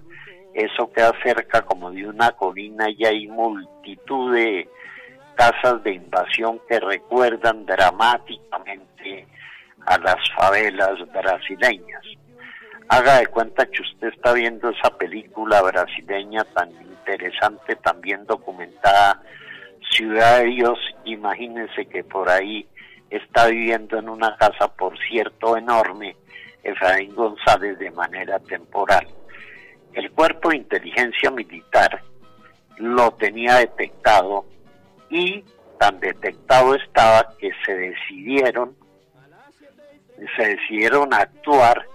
[0.55, 4.69] eso queda cerca como de una colina y hay multitud de
[5.35, 9.27] casas de invasión que recuerdan dramáticamente
[9.87, 12.03] a las favelas brasileñas.
[12.89, 19.23] Haga de cuenta que usted está viendo esa película brasileña tan interesante, tan bien documentada,
[19.91, 22.67] Ciudad de Dios, imagínense que por ahí
[23.11, 26.17] está viviendo en una casa, por cierto, enorme,
[26.63, 29.07] Efraín González de manera temporal.
[29.93, 32.03] El cuerpo de inteligencia militar
[32.77, 34.47] lo tenía detectado
[35.11, 35.45] y
[35.79, 38.77] tan detectado estaba que se decidieron
[40.37, 41.87] se decidieron actuar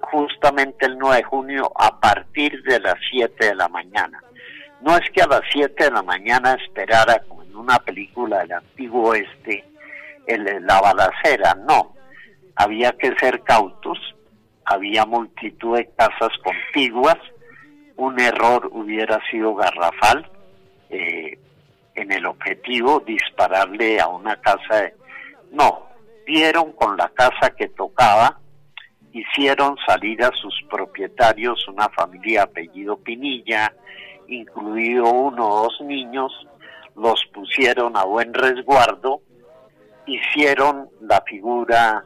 [0.00, 4.23] justamente el 9 de junio a partir de las 7 de la mañana.
[4.80, 8.52] No es que a las 7 de la mañana esperara como en una película del
[8.52, 9.64] antiguo oeste
[10.26, 11.94] el, la balacera, no.
[12.56, 13.98] Había que ser cautos,
[14.64, 17.16] había multitud de casas contiguas,
[17.96, 20.30] un error hubiera sido garrafal
[20.90, 21.38] eh,
[21.94, 24.82] en el objetivo dispararle a una casa.
[24.82, 24.94] De...
[25.52, 25.88] No,
[26.26, 28.38] vieron con la casa que tocaba,
[29.12, 33.72] hicieron salir a sus propietarios, una familia apellido Pinilla,
[34.28, 36.32] incluido uno o dos niños,
[36.96, 39.20] los pusieron a buen resguardo
[40.06, 42.04] hicieron la figura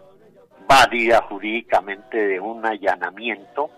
[0.67, 3.71] válida jurídicamente de un allanamiento.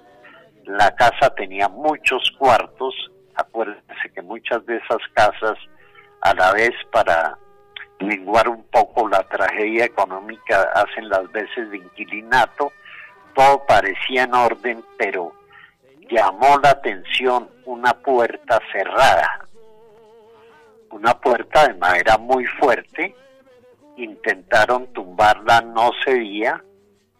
[0.65, 2.95] La casa tenía muchos cuartos,
[3.35, 5.59] acuérdense que muchas de esas casas,
[6.21, 7.39] a la vez para
[7.99, 12.73] lenguar un poco la tragedia económica, hacen las veces de inquilinato,
[13.35, 15.33] todo parecía en orden, pero
[16.11, 19.47] llamó la atención una puerta cerrada,
[20.91, 23.15] una puerta de madera muy fuerte,
[23.97, 26.63] intentaron tumbarla, no cedía,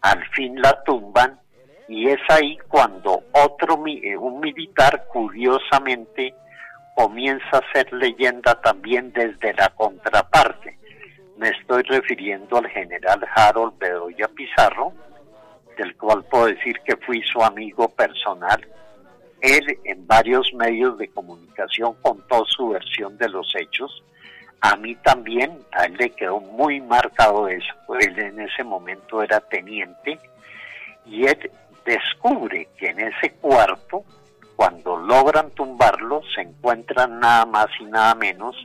[0.01, 1.39] al fin la tumban.
[1.87, 6.33] Y es ahí cuando otro eh, un militar curiosamente
[6.95, 10.77] comienza a ser leyenda también desde la contraparte.
[11.37, 14.93] Me estoy refiriendo al general Harold Bedoya Pizarro,
[15.77, 18.65] del cual puedo decir que fui su amigo personal
[19.41, 24.03] él en varios medios de comunicación contó su versión de los hechos.
[24.61, 27.73] A mí también, a él le quedó muy marcado eso.
[27.99, 30.19] Él en ese momento era teniente
[31.05, 31.51] y él
[31.83, 34.03] descubre que en ese cuarto,
[34.55, 38.55] cuando logran tumbarlo, se encuentran nada más y nada menos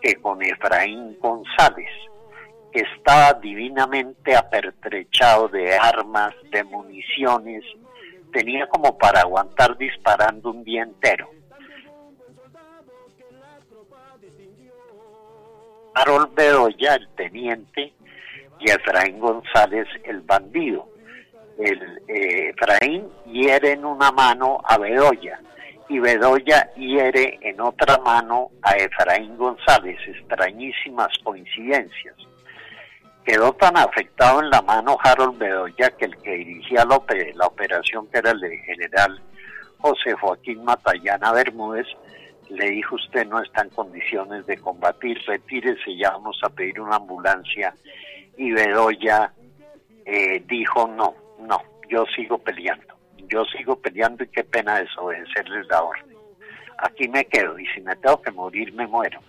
[0.00, 1.90] que con Efraín González,
[2.72, 7.64] que estaba divinamente apertrechado de armas, de municiones,
[8.32, 11.30] tenía como para aguantar disparando un día entero.
[15.94, 17.92] Harold Bedoya, el teniente,
[18.60, 20.88] y Efraín González, el bandido.
[21.58, 25.40] El, eh, Efraín hiere en una mano a Bedoya
[25.88, 29.98] y Bedoya hiere en otra mano a Efraín González.
[30.06, 32.14] Extrañísimas coincidencias.
[33.28, 36.98] Quedó tan afectado en la mano Harold Bedoya que el que dirigía la,
[37.34, 39.20] la operación, que era el general
[39.76, 41.86] José Joaquín Matallana Bermúdez,
[42.48, 46.96] le dijo usted no está en condiciones de combatir, retírese, ya vamos a pedir una
[46.96, 47.74] ambulancia.
[48.38, 49.30] Y Bedoya
[50.06, 52.94] eh, dijo no, no, yo sigo peleando,
[53.28, 56.16] yo sigo peleando y qué pena desobedecerles la orden.
[56.78, 59.20] Aquí me quedo y si me tengo que morir me muero.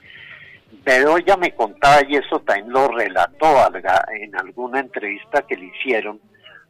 [0.72, 3.58] Bedoya me contaba, y eso también lo relató
[4.12, 6.20] en alguna entrevista que le hicieron,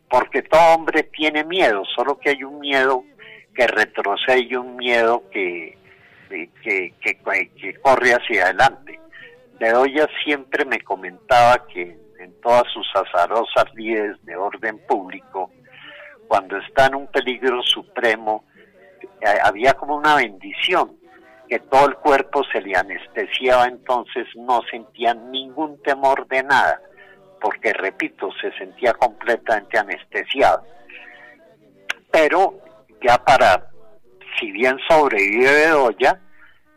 [0.09, 3.03] porque todo hombre tiene miedo, solo que hay un miedo
[3.53, 5.77] que retrocede y un miedo que,
[6.29, 8.99] que, que, corre hacia adelante.
[9.59, 15.51] Bedoya siempre me comentaba que en todas sus azarosas líderes de orden público,
[16.27, 18.45] cuando está en un peligro supremo,
[19.21, 20.98] eh, había como una bendición,
[21.49, 26.79] que todo el cuerpo se le anestesiaba, entonces no sentía ningún temor de nada,
[27.41, 30.63] porque repito, se sentía completamente anestesiado.
[32.11, 32.59] Pero
[33.01, 33.67] ya para,
[34.39, 36.19] si bien sobrevive Bedoya,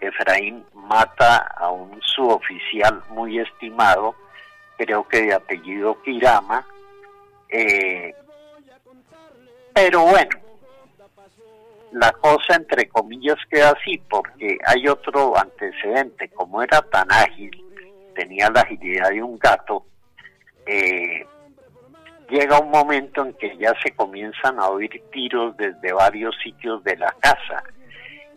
[0.00, 4.14] Efraín mata a un suboficial muy estimado,
[4.78, 6.66] creo que de apellido Kirama,
[7.50, 8.14] eh,
[9.74, 10.41] pero bueno,
[11.92, 17.50] la cosa entre comillas queda así porque hay otro antecedente, como era tan ágil,
[18.14, 19.84] tenía la agilidad de un gato,
[20.66, 21.26] eh,
[22.30, 26.96] llega un momento en que ya se comienzan a oír tiros desde varios sitios de
[26.96, 27.62] la casa.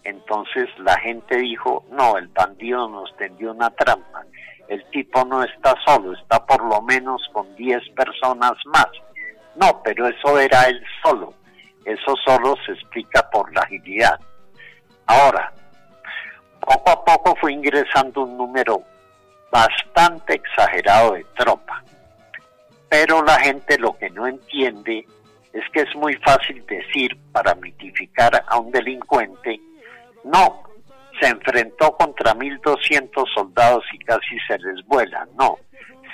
[0.03, 4.23] Entonces la gente dijo, no, el bandido nos tendió una trampa,
[4.67, 8.87] el tipo no está solo, está por lo menos con 10 personas más.
[9.55, 11.33] No, pero eso era él solo
[11.85, 14.19] eso solo se explica por la agilidad.
[15.05, 15.53] Ahora,
[16.59, 18.81] poco a poco fue ingresando un número
[19.51, 21.83] bastante exagerado de tropa.
[22.89, 25.05] Pero la gente lo que no entiende
[25.53, 29.59] es que es muy fácil decir para mitificar a un delincuente,
[30.23, 30.63] no,
[31.19, 35.25] se enfrentó contra 1.200 soldados y casi se les vuela.
[35.37, 35.57] No,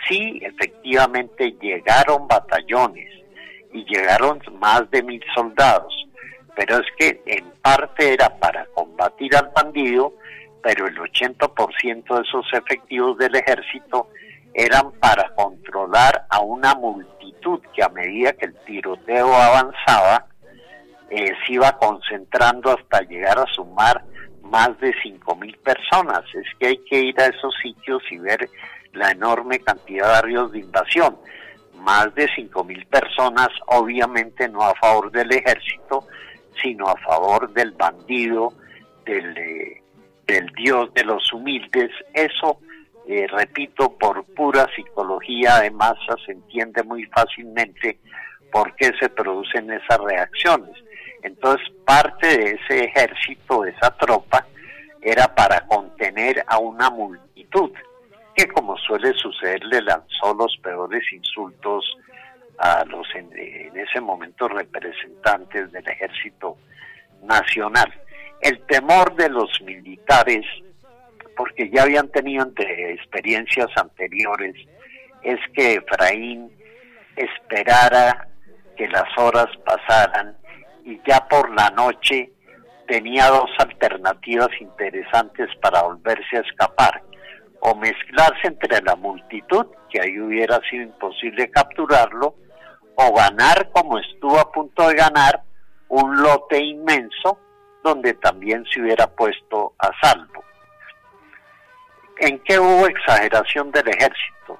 [0.07, 3.09] sí, efectivamente llegaron batallones,
[3.73, 5.93] y llegaron más de mil soldados.
[6.55, 10.13] Pero es que en parte era para combatir al bandido,
[10.61, 14.09] pero el 80% de esos efectivos del ejército
[14.53, 20.27] eran para controlar a una multitud que a medida que el tiroteo avanzaba,
[21.09, 24.03] eh, se iba concentrando hasta llegar a sumar
[24.43, 26.21] más de cinco mil personas.
[26.33, 28.49] Es que hay que ir a esos sitios y ver
[28.93, 31.17] la enorme cantidad de barrios de invasión
[31.81, 32.29] más de
[32.65, 36.07] mil personas, obviamente no a favor del ejército,
[36.61, 38.53] sino a favor del bandido,
[39.05, 39.81] del, eh,
[40.27, 41.89] del dios de los humildes.
[42.13, 42.59] Eso,
[43.07, 47.99] eh, repito, por pura psicología de masa se entiende muy fácilmente
[48.51, 50.75] por qué se producen esas reacciones.
[51.23, 54.45] Entonces, parte de ese ejército, de esa tropa,
[55.01, 57.71] era para contener a una multitud
[58.35, 61.85] que como suele suceder le lanzó los peores insultos
[62.57, 63.31] a los en,
[63.75, 66.57] ese momento representantes del ejército
[67.23, 67.91] nacional.
[68.41, 70.45] El temor de los militares,
[71.35, 74.55] porque ya habían tenido experiencias anteriores,
[75.23, 76.51] es que Efraín
[77.15, 78.27] esperara
[78.77, 80.35] que las horas pasaran
[80.85, 82.31] y ya por la noche
[82.87, 87.01] tenía dos alternativas interesantes para volverse a escapar
[87.61, 92.35] o mezclarse entre la multitud, que ahí hubiera sido imposible capturarlo,
[92.95, 95.41] o ganar como estuvo a punto de ganar
[95.89, 97.39] un lote inmenso
[97.83, 100.43] donde también se hubiera puesto a salvo.
[102.17, 104.59] ¿En qué hubo exageración del ejército?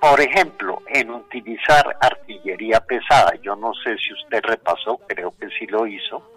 [0.00, 3.34] Por ejemplo, en utilizar artillería pesada.
[3.42, 6.31] Yo no sé si usted repasó, creo que sí lo hizo.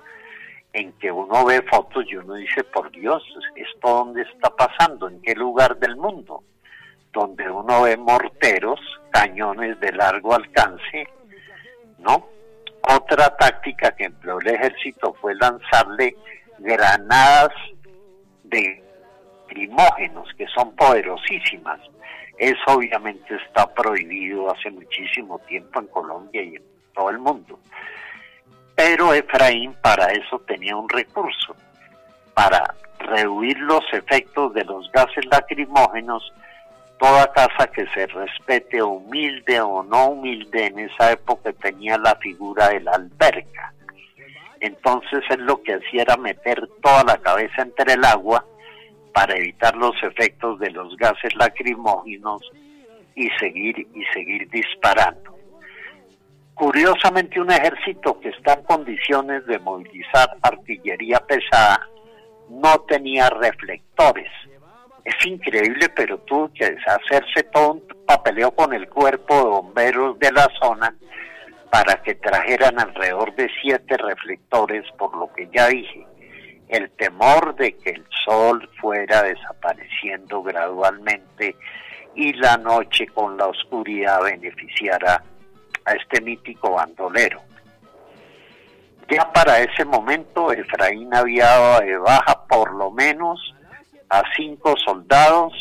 [0.76, 3.24] En que uno ve fotos y uno dice, por Dios,
[3.56, 5.08] ¿esto dónde está pasando?
[5.08, 6.44] ¿En qué lugar del mundo?
[7.14, 11.08] Donde uno ve morteros, cañones de largo alcance,
[12.00, 12.28] ¿no?
[12.94, 16.18] Otra táctica que empleó el ejército fue lanzarle
[16.60, 17.54] granadas
[18.44, 18.84] de
[19.48, 21.80] lacrimógenos que son poderosísimas.
[22.38, 26.64] Eso obviamente está prohibido hace muchísimo tiempo en Colombia y en
[26.94, 27.60] todo el mundo.
[28.76, 31.56] Pero Efraín para eso tenía un recurso,
[32.34, 36.34] para reducir los efectos de los gases lacrimógenos,
[37.00, 42.70] toda casa que se respete, humilde o no humilde, en esa época tenía la figura
[42.70, 43.74] de la alberca.
[44.60, 48.46] Entonces él lo que hacía era meter toda la cabeza entre el agua
[49.14, 52.42] para evitar los efectos de los gases lacrimógenos
[53.16, 55.35] y seguir y seguir disparando.
[56.56, 61.86] Curiosamente un ejército que está en condiciones de movilizar artillería pesada
[62.50, 64.32] no tenía reflectores.
[65.04, 70.32] Es increíble, pero tuvo que hacerse todo un papeleo con el cuerpo de bomberos de
[70.32, 70.96] la zona
[71.70, 76.08] para que trajeran alrededor de siete reflectores, por lo que ya dije,
[76.70, 81.58] el temor de que el sol fuera desapareciendo gradualmente
[82.16, 85.22] y la noche con la oscuridad beneficiara
[85.86, 87.42] a este mítico bandolero.
[89.10, 93.54] Ya para ese momento Efraín había dado de baja por lo menos
[94.10, 95.54] a cinco soldados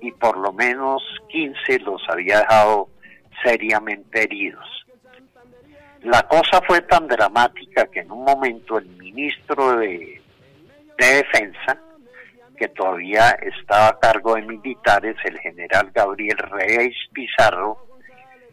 [0.00, 2.88] y por lo menos 15 los había dejado
[3.44, 4.66] seriamente heridos.
[6.02, 10.20] La cosa fue tan dramática que en un momento el ministro de
[11.00, 11.78] de Defensa,
[12.58, 17.86] que todavía estaba a cargo de militares, el general Gabriel Reyes Pizarro,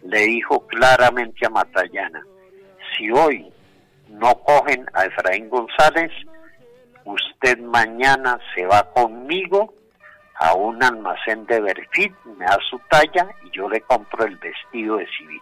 [0.08, 2.26] le dijo claramente a Matallana,
[2.96, 3.52] si hoy
[4.10, 6.12] no cogen a Efraín González,
[7.06, 9.74] usted mañana se va conmigo
[10.36, 14.98] a un almacén de Berfit, me da su talla y yo le compro el vestido
[14.98, 15.42] de civil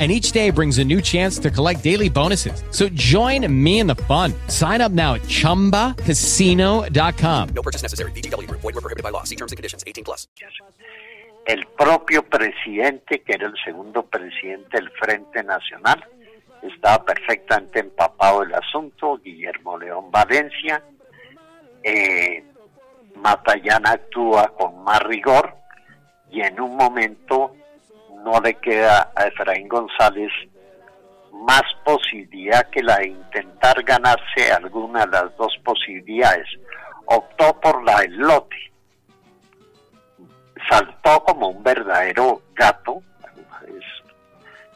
[0.00, 2.64] and each day brings a new chance to collect daily bonuses.
[2.70, 4.34] So join me in the fun.
[4.48, 7.48] Sign up now at ChumbaCasino.com.
[7.54, 8.10] No purchase necessary.
[8.10, 8.50] BGW.
[8.50, 9.22] Void were prohibited by law.
[9.22, 9.84] See terms and conditions.
[9.86, 10.26] 18 plus.
[11.46, 16.04] El propio presidente, que era el segundo presidente del Frente Nacional,
[16.62, 19.20] estaba perfectamente empapado del asunto.
[19.22, 20.82] Guillermo León Valencia.
[21.82, 22.42] Eh,
[23.16, 25.54] Matallana actúa con más rigor
[26.30, 27.54] y en un momento
[28.24, 30.32] no le queda a Efraín González
[31.32, 36.48] más posibilidad que la de intentar ganarse alguna de las dos posibilidades.
[37.06, 38.56] Optó por la del lote.
[40.70, 43.02] Saltó como un verdadero gato.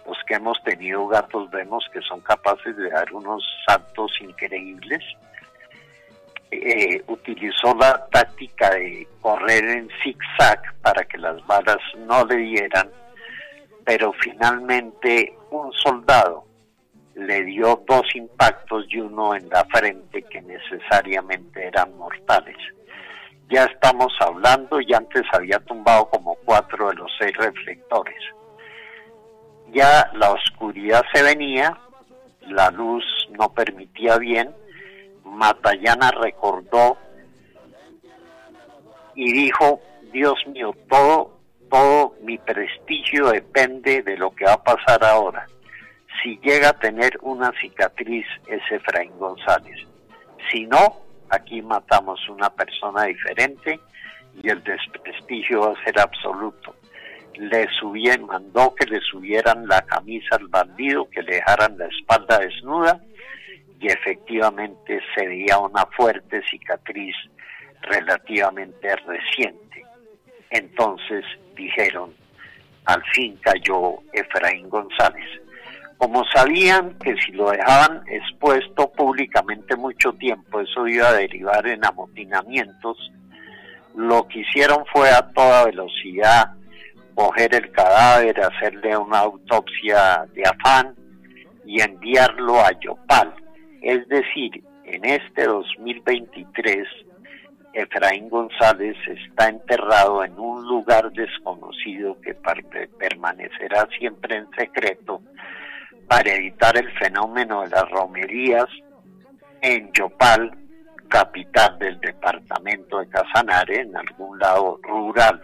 [0.07, 5.03] los que hemos tenido gatos vemos que son capaces de dar unos saltos increíbles.
[6.51, 12.91] Eh, utilizó la táctica de correr en zigzag para que las balas no le dieran
[13.89, 16.45] pero finalmente un soldado
[17.15, 22.59] le dio dos impactos y uno en la frente que necesariamente eran mortales.
[23.49, 28.23] Ya estamos hablando y antes había tumbado como cuatro de los seis reflectores.
[29.73, 31.75] Ya la oscuridad se venía,
[32.43, 33.05] la luz
[33.39, 34.55] no permitía bien,
[35.25, 36.99] Matallana recordó
[39.15, 39.81] y dijo,
[40.13, 41.38] Dios mío, todo
[41.71, 45.47] todo mi prestigio depende de lo que va a pasar ahora.
[46.23, 49.87] Si llega a tener una cicatriz es Efraín González.
[50.51, 53.79] Si no, aquí matamos una persona diferente
[54.43, 56.75] y el desprestigio va a ser absoluto.
[57.35, 62.39] Le subían, mandó que le subieran la camisa al bandido, que le dejaran la espalda
[62.39, 63.01] desnuda
[63.81, 67.15] y efectivamente se veía una fuerte cicatriz
[67.83, 69.85] relativamente reciente.
[70.51, 71.25] Entonces
[71.59, 72.15] dijeron,
[72.87, 75.29] al fin cayó Efraín González.
[75.99, 81.85] Como sabían que si lo dejaban expuesto públicamente mucho tiempo, eso iba a derivar en
[81.85, 82.97] amotinamientos,
[83.97, 86.53] lo que hicieron fue a toda velocidad
[87.15, 90.95] coger el cadáver, hacerle una autopsia de afán
[91.67, 93.35] y enviarlo a Yopal.
[93.83, 96.87] Es decir, en este 2023
[97.79, 105.23] Efraín González está enterrado en un lugar desconocido que permanecerá siempre en secreto
[106.09, 108.67] para evitar el fenómeno de las romerías
[109.61, 110.59] en Yopal,
[111.07, 115.41] capital del departamento de Casanare, en algún lado rural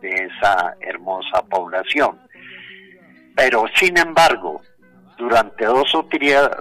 [0.00, 2.18] de esa hermosa población.
[3.36, 4.62] Pero sin embargo,
[5.18, 6.06] durante dos o,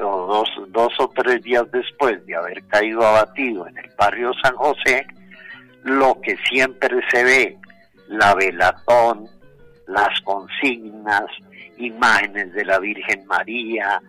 [0.02, 5.06] dos, dos o tres días después de haber caído abatido en el barrio San José,
[5.84, 7.58] lo que siempre se ve,
[8.08, 9.28] la velatón,
[9.88, 11.26] las consignas,
[11.78, 14.02] imágenes de la Virgen María,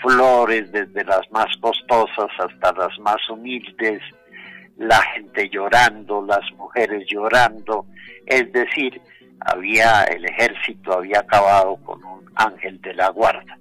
[0.00, 4.02] flores desde las más costosas hasta las más humildes,
[4.76, 7.86] la gente llorando, las mujeres llorando,
[8.26, 9.00] es decir,
[9.40, 13.56] había el ejército había acabado con un ángel de la guarda.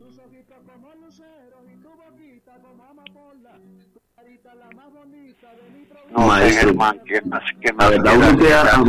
[6.13, 6.95] No Maestro, más,
[7.77, 8.83] la verdad uno queda,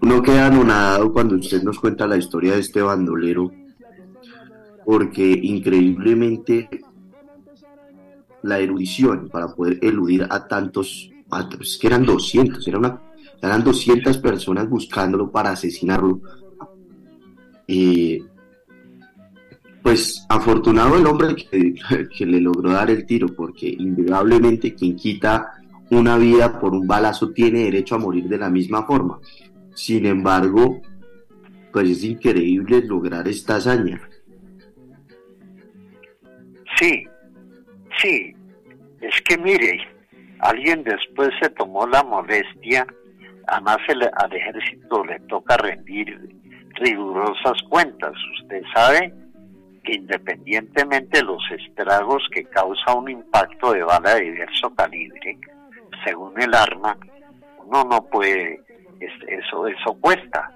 [0.00, 3.52] uno queda anonadado cuando usted nos cuenta la historia de este bandolero,
[4.84, 6.68] porque increíblemente
[8.42, 11.10] la erudición para poder eludir a tantos,
[11.60, 13.02] es que eran 200, era una,
[13.42, 16.20] eran 200 personas buscándolo para asesinarlo.
[17.66, 18.22] y
[19.82, 21.74] pues afortunado el hombre que,
[22.18, 25.57] que, le logró dar el tiro, porque indudablemente quien quita
[25.90, 29.18] una vida por un balazo tiene derecho a morir de la misma forma.
[29.74, 30.82] Sin embargo,
[31.72, 34.00] pues es increíble lograr esta hazaña.
[36.78, 37.04] Sí,
[38.00, 38.34] sí,
[39.00, 39.80] es que mire,
[40.40, 42.86] alguien después se tomó la molestia,
[43.46, 46.36] además al ejército le toca rendir
[46.74, 48.12] rigurosas cuentas.
[48.42, 49.12] Usted sabe
[49.84, 55.38] que independientemente de los estragos que causa un impacto de bala de diverso calibre,
[56.04, 56.96] según el arma,
[57.64, 58.60] uno no puede,
[59.00, 60.52] eso, eso cuesta.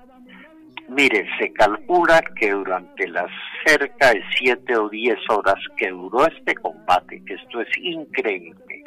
[0.89, 3.31] Mire, se calcula que durante las
[3.65, 8.83] cerca de siete o diez horas que duró este combate, que esto es increíble,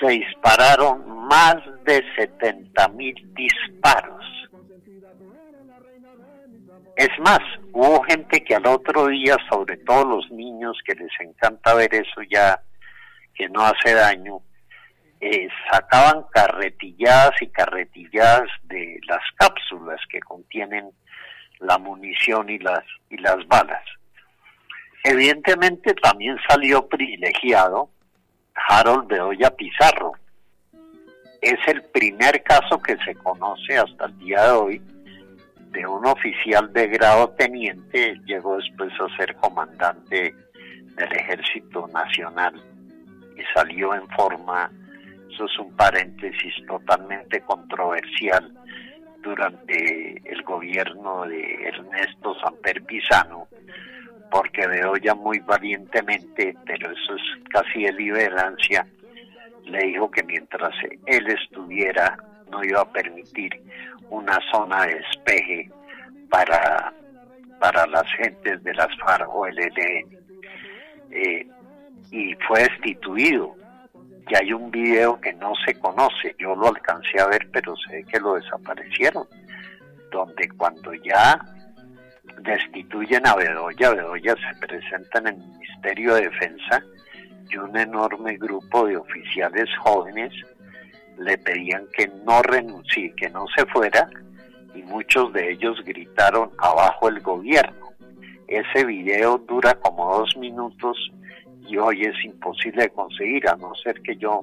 [0.00, 4.24] se dispararon más de 70 mil disparos.
[6.96, 7.40] Es más,
[7.72, 12.22] hubo gente que al otro día, sobre todo los niños que les encanta ver eso
[12.30, 12.60] ya,
[13.34, 14.40] que no hace daño,
[15.24, 20.90] eh, sacaban carretilladas y carretilladas de las cápsulas que contienen
[21.60, 23.84] la munición y las, y las balas.
[25.04, 27.88] Evidentemente también salió privilegiado
[28.68, 30.14] Harold Bedoya Pizarro.
[31.40, 34.82] Es el primer caso que se conoce hasta el día de hoy
[35.70, 40.34] de un oficial de grado teniente, llegó después a ser comandante
[40.96, 42.60] del Ejército Nacional
[43.36, 44.70] y salió en forma,
[45.32, 48.52] eso es un paréntesis totalmente controversial,
[49.22, 53.46] durante el gobierno de Ernesto Samper Pizano,
[54.30, 54.62] porque
[55.02, 58.86] ya muy valientemente, pero eso es casi de liberancia,
[59.64, 60.74] le dijo que mientras
[61.06, 62.18] él estuviera
[62.50, 63.62] no iba a permitir
[64.10, 65.70] una zona de despeje
[66.28, 66.92] para,
[67.58, 70.18] para las gentes de las FARC o el ELN.
[71.12, 71.46] Eh,
[72.10, 73.56] y fue destituido
[74.28, 78.04] y hay un video que no se conoce, yo lo alcancé a ver, pero sé
[78.04, 79.26] que lo desaparecieron,
[80.10, 81.40] donde cuando ya
[82.40, 86.82] destituyen a Bedoya, Bedoya se presenta en el Ministerio de Defensa
[87.50, 90.32] y un enorme grupo de oficiales jóvenes
[91.18, 94.08] le pedían que no renuncie, que no se fuera,
[94.74, 97.88] y muchos de ellos gritaron abajo el gobierno.
[98.48, 100.96] Ese video dura como dos minutos
[101.66, 104.42] y hoy es imposible de conseguir, a no ser que yo,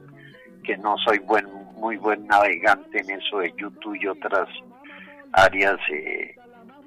[0.64, 1.46] que no soy buen,
[1.76, 4.48] muy buen navegante en eso de YouTube y otras
[5.34, 6.36] áreas eh,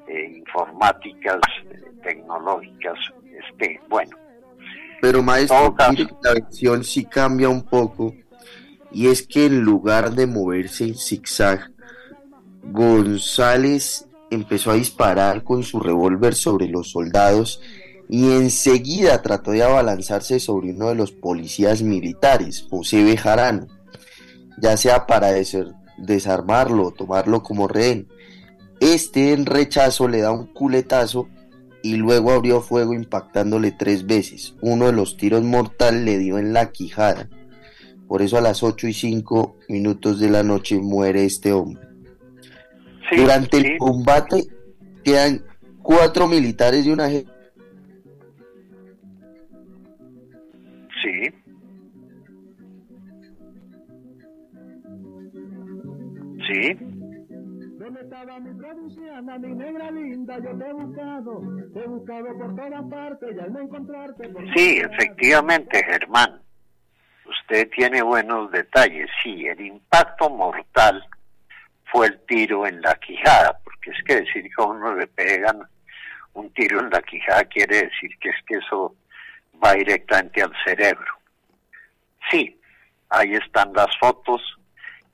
[0.08, 1.40] eh, informáticas,
[2.02, 4.16] tecnológicas, este, bueno.
[5.00, 5.74] Pero maestro,
[6.22, 8.14] la versión sí cambia un poco,
[8.90, 11.70] y es que en lugar de moverse en zigzag,
[12.62, 17.60] González empezó a disparar con su revólver sobre los soldados
[18.12, 23.68] y enseguida trató de abalanzarse sobre uno de los policías militares, José Bejarano,
[24.58, 25.30] ya sea para
[25.96, 28.08] desarmarlo o tomarlo como rehén.
[28.80, 31.30] Este en rechazo le da un culetazo
[31.82, 34.56] y luego abrió fuego impactándole tres veces.
[34.60, 37.30] Uno de los tiros mortal le dio en la quijada.
[38.08, 41.88] Por eso a las 8 y 5 minutos de la noche muere este hombre.
[43.16, 44.48] Durante el combate
[45.02, 45.46] quedan
[45.80, 47.08] cuatro militares y una
[51.02, 51.34] Sí.
[56.46, 56.76] Sí.
[57.78, 60.38] ¿Dónde estaba mi provinciana, mi negra linda?
[60.38, 61.42] Yo te he buscado,
[61.72, 64.28] te he buscado por todas partes y al no encontrarte...
[64.28, 66.40] Por Sí, efectivamente, Germán.
[67.26, 69.08] Usted tiene buenos detalles.
[69.22, 71.04] Sí, el impacto mortal
[71.90, 75.62] fue el tiro en la quijada, porque es que decir que a uno le pegan
[76.34, 78.94] un tiro en la quijada quiere decir que es que eso
[79.62, 81.12] va directamente al cerebro.
[82.30, 82.58] Sí,
[83.08, 84.40] ahí están las fotos.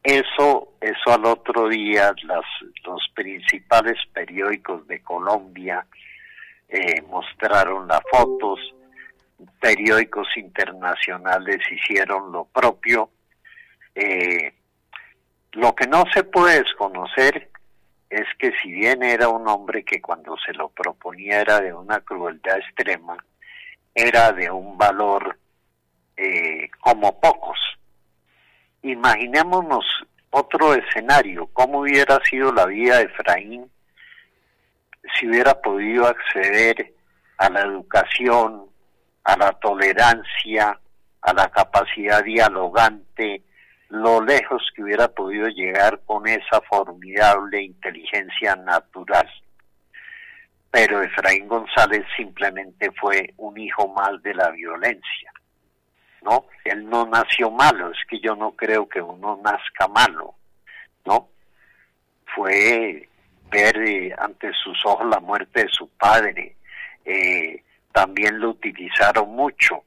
[0.03, 2.45] Eso, eso al otro día las,
[2.85, 5.85] los principales periódicos de Colombia
[6.69, 8.61] eh, mostraron las fotos,
[9.61, 13.11] periódicos internacionales hicieron lo propio.
[13.95, 14.55] Eh,
[15.53, 17.51] lo que no se puede desconocer
[18.11, 22.01] es que si bien era un hombre que cuando se lo proponía era de una
[22.01, 23.17] crueldad extrema,
[23.99, 25.39] era de un valor
[26.17, 27.59] eh, como pocos.
[28.83, 29.85] Imaginémonos
[30.31, 33.71] otro escenario, cómo hubiera sido la vida de Efraín
[35.15, 36.93] si hubiera podido acceder
[37.39, 38.67] a la educación,
[39.25, 40.79] a la tolerancia,
[41.23, 43.43] a la capacidad dialogante,
[43.89, 49.29] lo lejos que hubiera podido llegar con esa formidable inteligencia natural.
[50.71, 55.33] Pero Efraín González simplemente fue un hijo más de la violencia.
[56.23, 56.47] ¿No?
[56.65, 60.35] Él no nació malo, es que yo no creo que uno nazca malo,
[61.05, 61.29] ¿no?
[62.35, 63.09] Fue
[63.51, 66.57] ver eh, ante sus ojos la muerte de su padre,
[67.05, 67.63] eh,
[67.93, 69.85] también lo utilizaron mucho,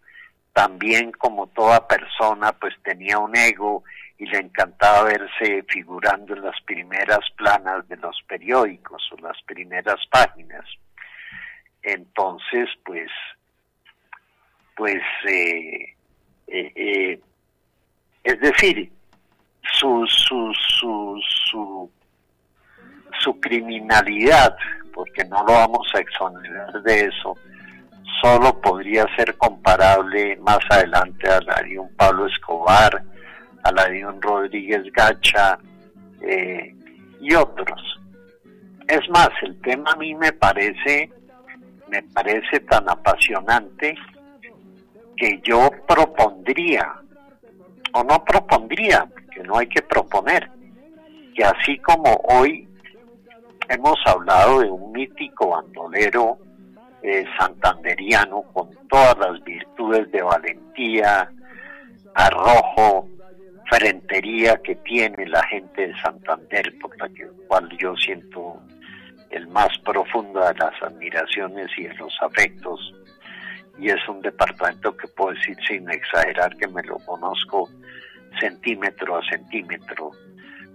[0.54, 3.84] también como toda persona pues tenía un ego
[4.22, 10.00] y le encantaba verse figurando en las primeras planas de los periódicos o las primeras
[10.12, 10.64] páginas.
[11.82, 13.10] Entonces pues
[14.76, 15.96] pues eh,
[16.46, 17.20] eh, eh,
[18.24, 18.92] es decir
[19.80, 21.92] su su su
[23.20, 24.56] su criminalidad
[24.94, 27.36] porque no lo vamos a exonerar de eso
[28.22, 33.04] solo podría ser comparable más adelante a la un Pablo Escobar,
[33.64, 35.58] a la de un Rodríguez Gacha
[36.22, 36.76] eh,
[37.20, 37.82] y otros.
[38.88, 41.12] Es más, el tema a mí me parece,
[41.90, 43.96] me parece tan apasionante
[45.16, 46.94] que yo propondría,
[47.94, 50.50] o no propondría, que no hay que proponer,
[51.36, 52.68] que así como hoy
[53.70, 56.38] hemos hablado de un mítico bandolero
[57.04, 61.32] eh, santanderiano con todas las virtudes de valentía,
[62.14, 63.08] arrojo,
[63.72, 68.62] frentería que tiene la gente de Santander, por la que, cual yo siento
[69.30, 72.94] el más profundo de las admiraciones y de los afectos.
[73.80, 77.70] Y es un departamento que puedo decir sin exagerar que me lo conozco
[78.42, 80.12] centímetro a centímetro.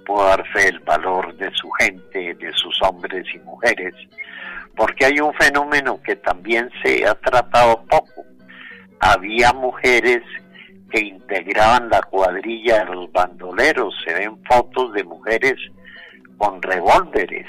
[0.06, 3.94] Puedo dar fe del valor de su gente, de sus hombres y mujeres,
[4.74, 8.24] porque hay un fenómeno que también se ha tratado poco.
[9.00, 10.22] Había mujeres
[10.90, 15.56] que integraban la cuadrilla de los bandoleros, se ven fotos de mujeres
[16.38, 17.46] con revólveres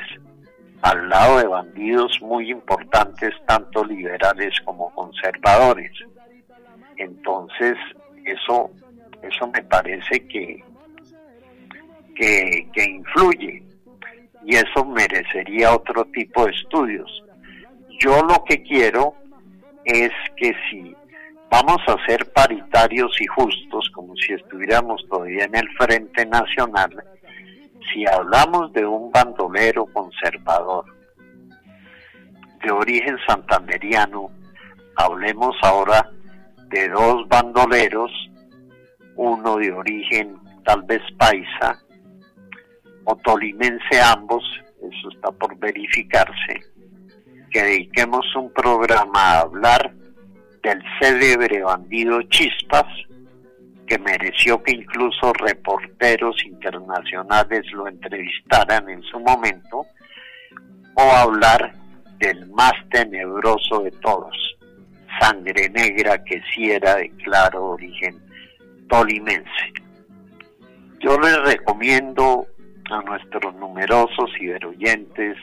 [0.81, 5.91] al lado de bandidos muy importantes, tanto liberales como conservadores.
[6.97, 7.75] Entonces,
[8.25, 8.71] eso,
[9.21, 10.63] eso me parece que,
[12.15, 13.63] que, que influye
[14.45, 17.23] y eso merecería otro tipo de estudios.
[17.99, 19.15] Yo lo que quiero
[19.83, 20.95] es que si
[21.49, 26.91] vamos a ser paritarios y justos, como si estuviéramos todavía en el Frente Nacional,
[27.91, 30.85] si hablamos de un bandolero conservador
[32.63, 34.29] de origen santanderiano,
[34.95, 36.09] hablemos ahora
[36.69, 38.11] de dos bandoleros,
[39.15, 41.79] uno de origen tal vez paisa
[43.05, 44.43] o tolimense ambos,
[44.81, 46.61] eso está por verificarse,
[47.51, 49.96] que dediquemos un programa a hablar
[50.63, 52.85] del célebre bandido Chispas,
[53.85, 59.85] que mereció que incluso reporteros internacionales lo entrevistaran en su momento,
[60.95, 61.73] o hablar
[62.19, 64.35] del más tenebroso de todos,
[65.19, 68.19] sangre negra que sí era de claro origen
[68.89, 69.73] tolimense.
[70.99, 72.47] Yo les recomiendo
[72.89, 75.37] a nuestros numerosos ciberoyentes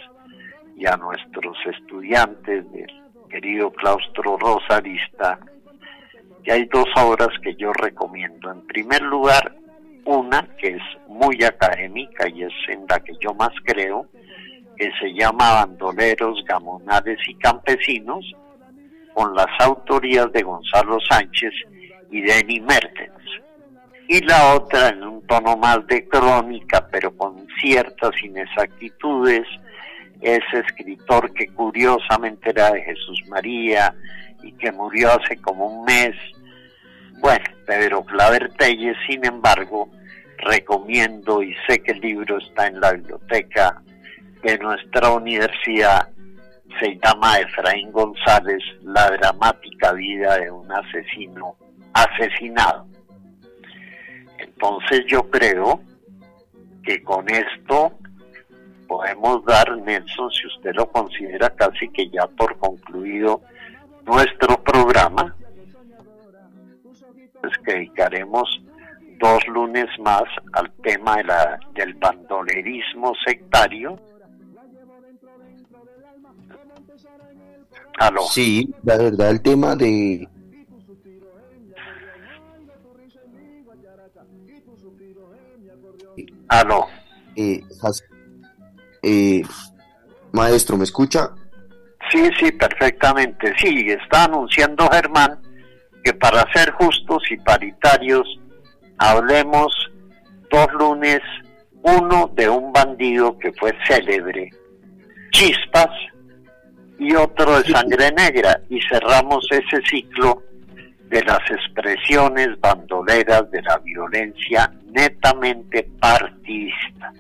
[0.77, 3.04] y a nuestros estudiantes del
[3.35, 5.41] querido claustro rosarista
[6.45, 8.53] que hay dos obras que yo recomiendo.
[8.53, 9.57] En primer lugar,
[10.05, 14.07] una que es muy académica y es en la que yo más creo,
[14.77, 18.25] que se llama Bandoleros, Gamonales y Campesinos,
[19.15, 21.55] con las autorías de Gonzalo Sánchez
[22.13, 23.11] y Denny Mertens.
[24.07, 29.49] y la otra en un tono más de crónica, pero con ciertas inexactitudes,
[30.25, 33.95] ese escritor que curiosamente era de Jesús María
[34.43, 36.17] y que murió hace como un mes.
[37.21, 39.91] Bueno, Pedro Claver Telles, sin embargo,
[40.39, 43.83] recomiendo y sé que el libro está en la biblioteca
[44.43, 46.09] de nuestra universidad,
[46.81, 51.57] se llama Efraín González, La dramática vida de un asesino
[51.93, 52.87] asesinado.
[54.39, 55.83] Entonces yo creo
[56.83, 57.99] que con esto
[58.97, 63.41] podemos dar, Nelson, si usted lo considera casi que ya por concluido
[64.07, 65.35] nuestro programa,
[67.41, 68.63] pues que dedicaremos
[69.19, 70.23] dos lunes más
[70.53, 73.99] al tema de la, del bandolerismo sectario.
[77.99, 78.23] ¿Aló?
[78.23, 80.29] Sí, la verdad el tema de...
[86.49, 86.87] Aló.
[87.37, 87.61] Eh,
[89.05, 89.43] eh,
[90.33, 91.31] maestro, ¿me escucha?
[92.11, 93.55] Sí, sí, perfectamente.
[93.59, 95.39] Sí, está anunciando Germán
[96.03, 98.27] que para ser justos y paritarios
[98.99, 99.73] hablemos
[100.51, 101.21] dos lunes,
[101.83, 104.51] uno de un bandido que fue célebre,
[105.31, 105.91] Chispas,
[106.99, 110.43] y otro de Sangre Negra, y cerramos ese ciclo
[111.09, 117.13] de las expresiones bandoleras de la violencia netamente partidista.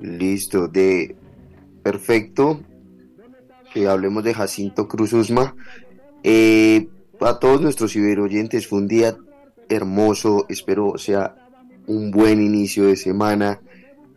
[0.00, 1.16] Listo, de
[1.82, 2.60] perfecto.
[3.72, 5.54] Que hablemos de Jacinto Cruz Usma.
[6.22, 6.88] Eh,
[7.20, 9.16] a todos nuestros ciberoyentes fue un día
[9.68, 11.36] hermoso, espero sea
[11.86, 13.60] un buen inicio de semana.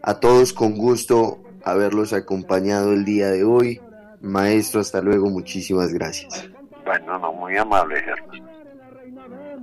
[0.01, 3.81] A todos con gusto haberlos acompañado el día de hoy.
[4.21, 6.49] Maestro, hasta luego, muchísimas gracias.
[6.85, 8.52] Bueno, no, muy amable, Germán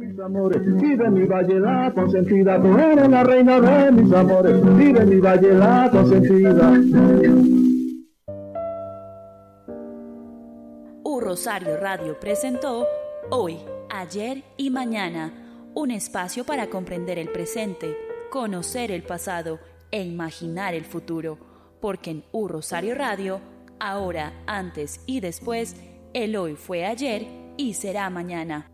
[0.01, 5.05] mis amores, vive mi valle la consentida, tú eres la reina de mis amores, vive
[5.05, 6.72] mi valle la consentida.
[11.05, 12.86] U Rosario Radio presentó
[13.30, 13.59] Hoy,
[13.90, 15.32] Ayer y Mañana,
[15.74, 17.94] un espacio para comprender el presente,
[18.30, 19.59] conocer el pasado
[19.90, 21.38] e imaginar el futuro,
[21.80, 23.40] porque en U Rosario Radio,
[23.78, 25.76] ahora, antes y después,
[26.14, 27.26] el hoy fue ayer
[27.59, 28.70] y será mañana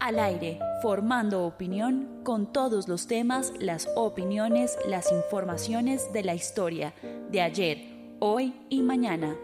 [0.00, 6.94] al aire, formando opinión con todos los temas, las opiniones, las informaciones de la historia
[7.30, 7.78] de ayer,
[8.20, 9.36] hoy y mañana.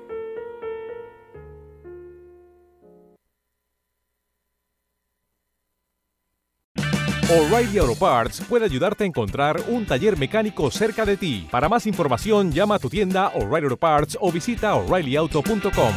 [7.30, 11.46] O'Reilly Auto Parts puede ayudarte a encontrar un taller mecánico cerca de ti.
[11.48, 15.94] Para más información, llama a tu tienda O'Reilly Auto Parts o visita oreillyauto.com.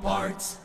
[0.00, 0.63] parts.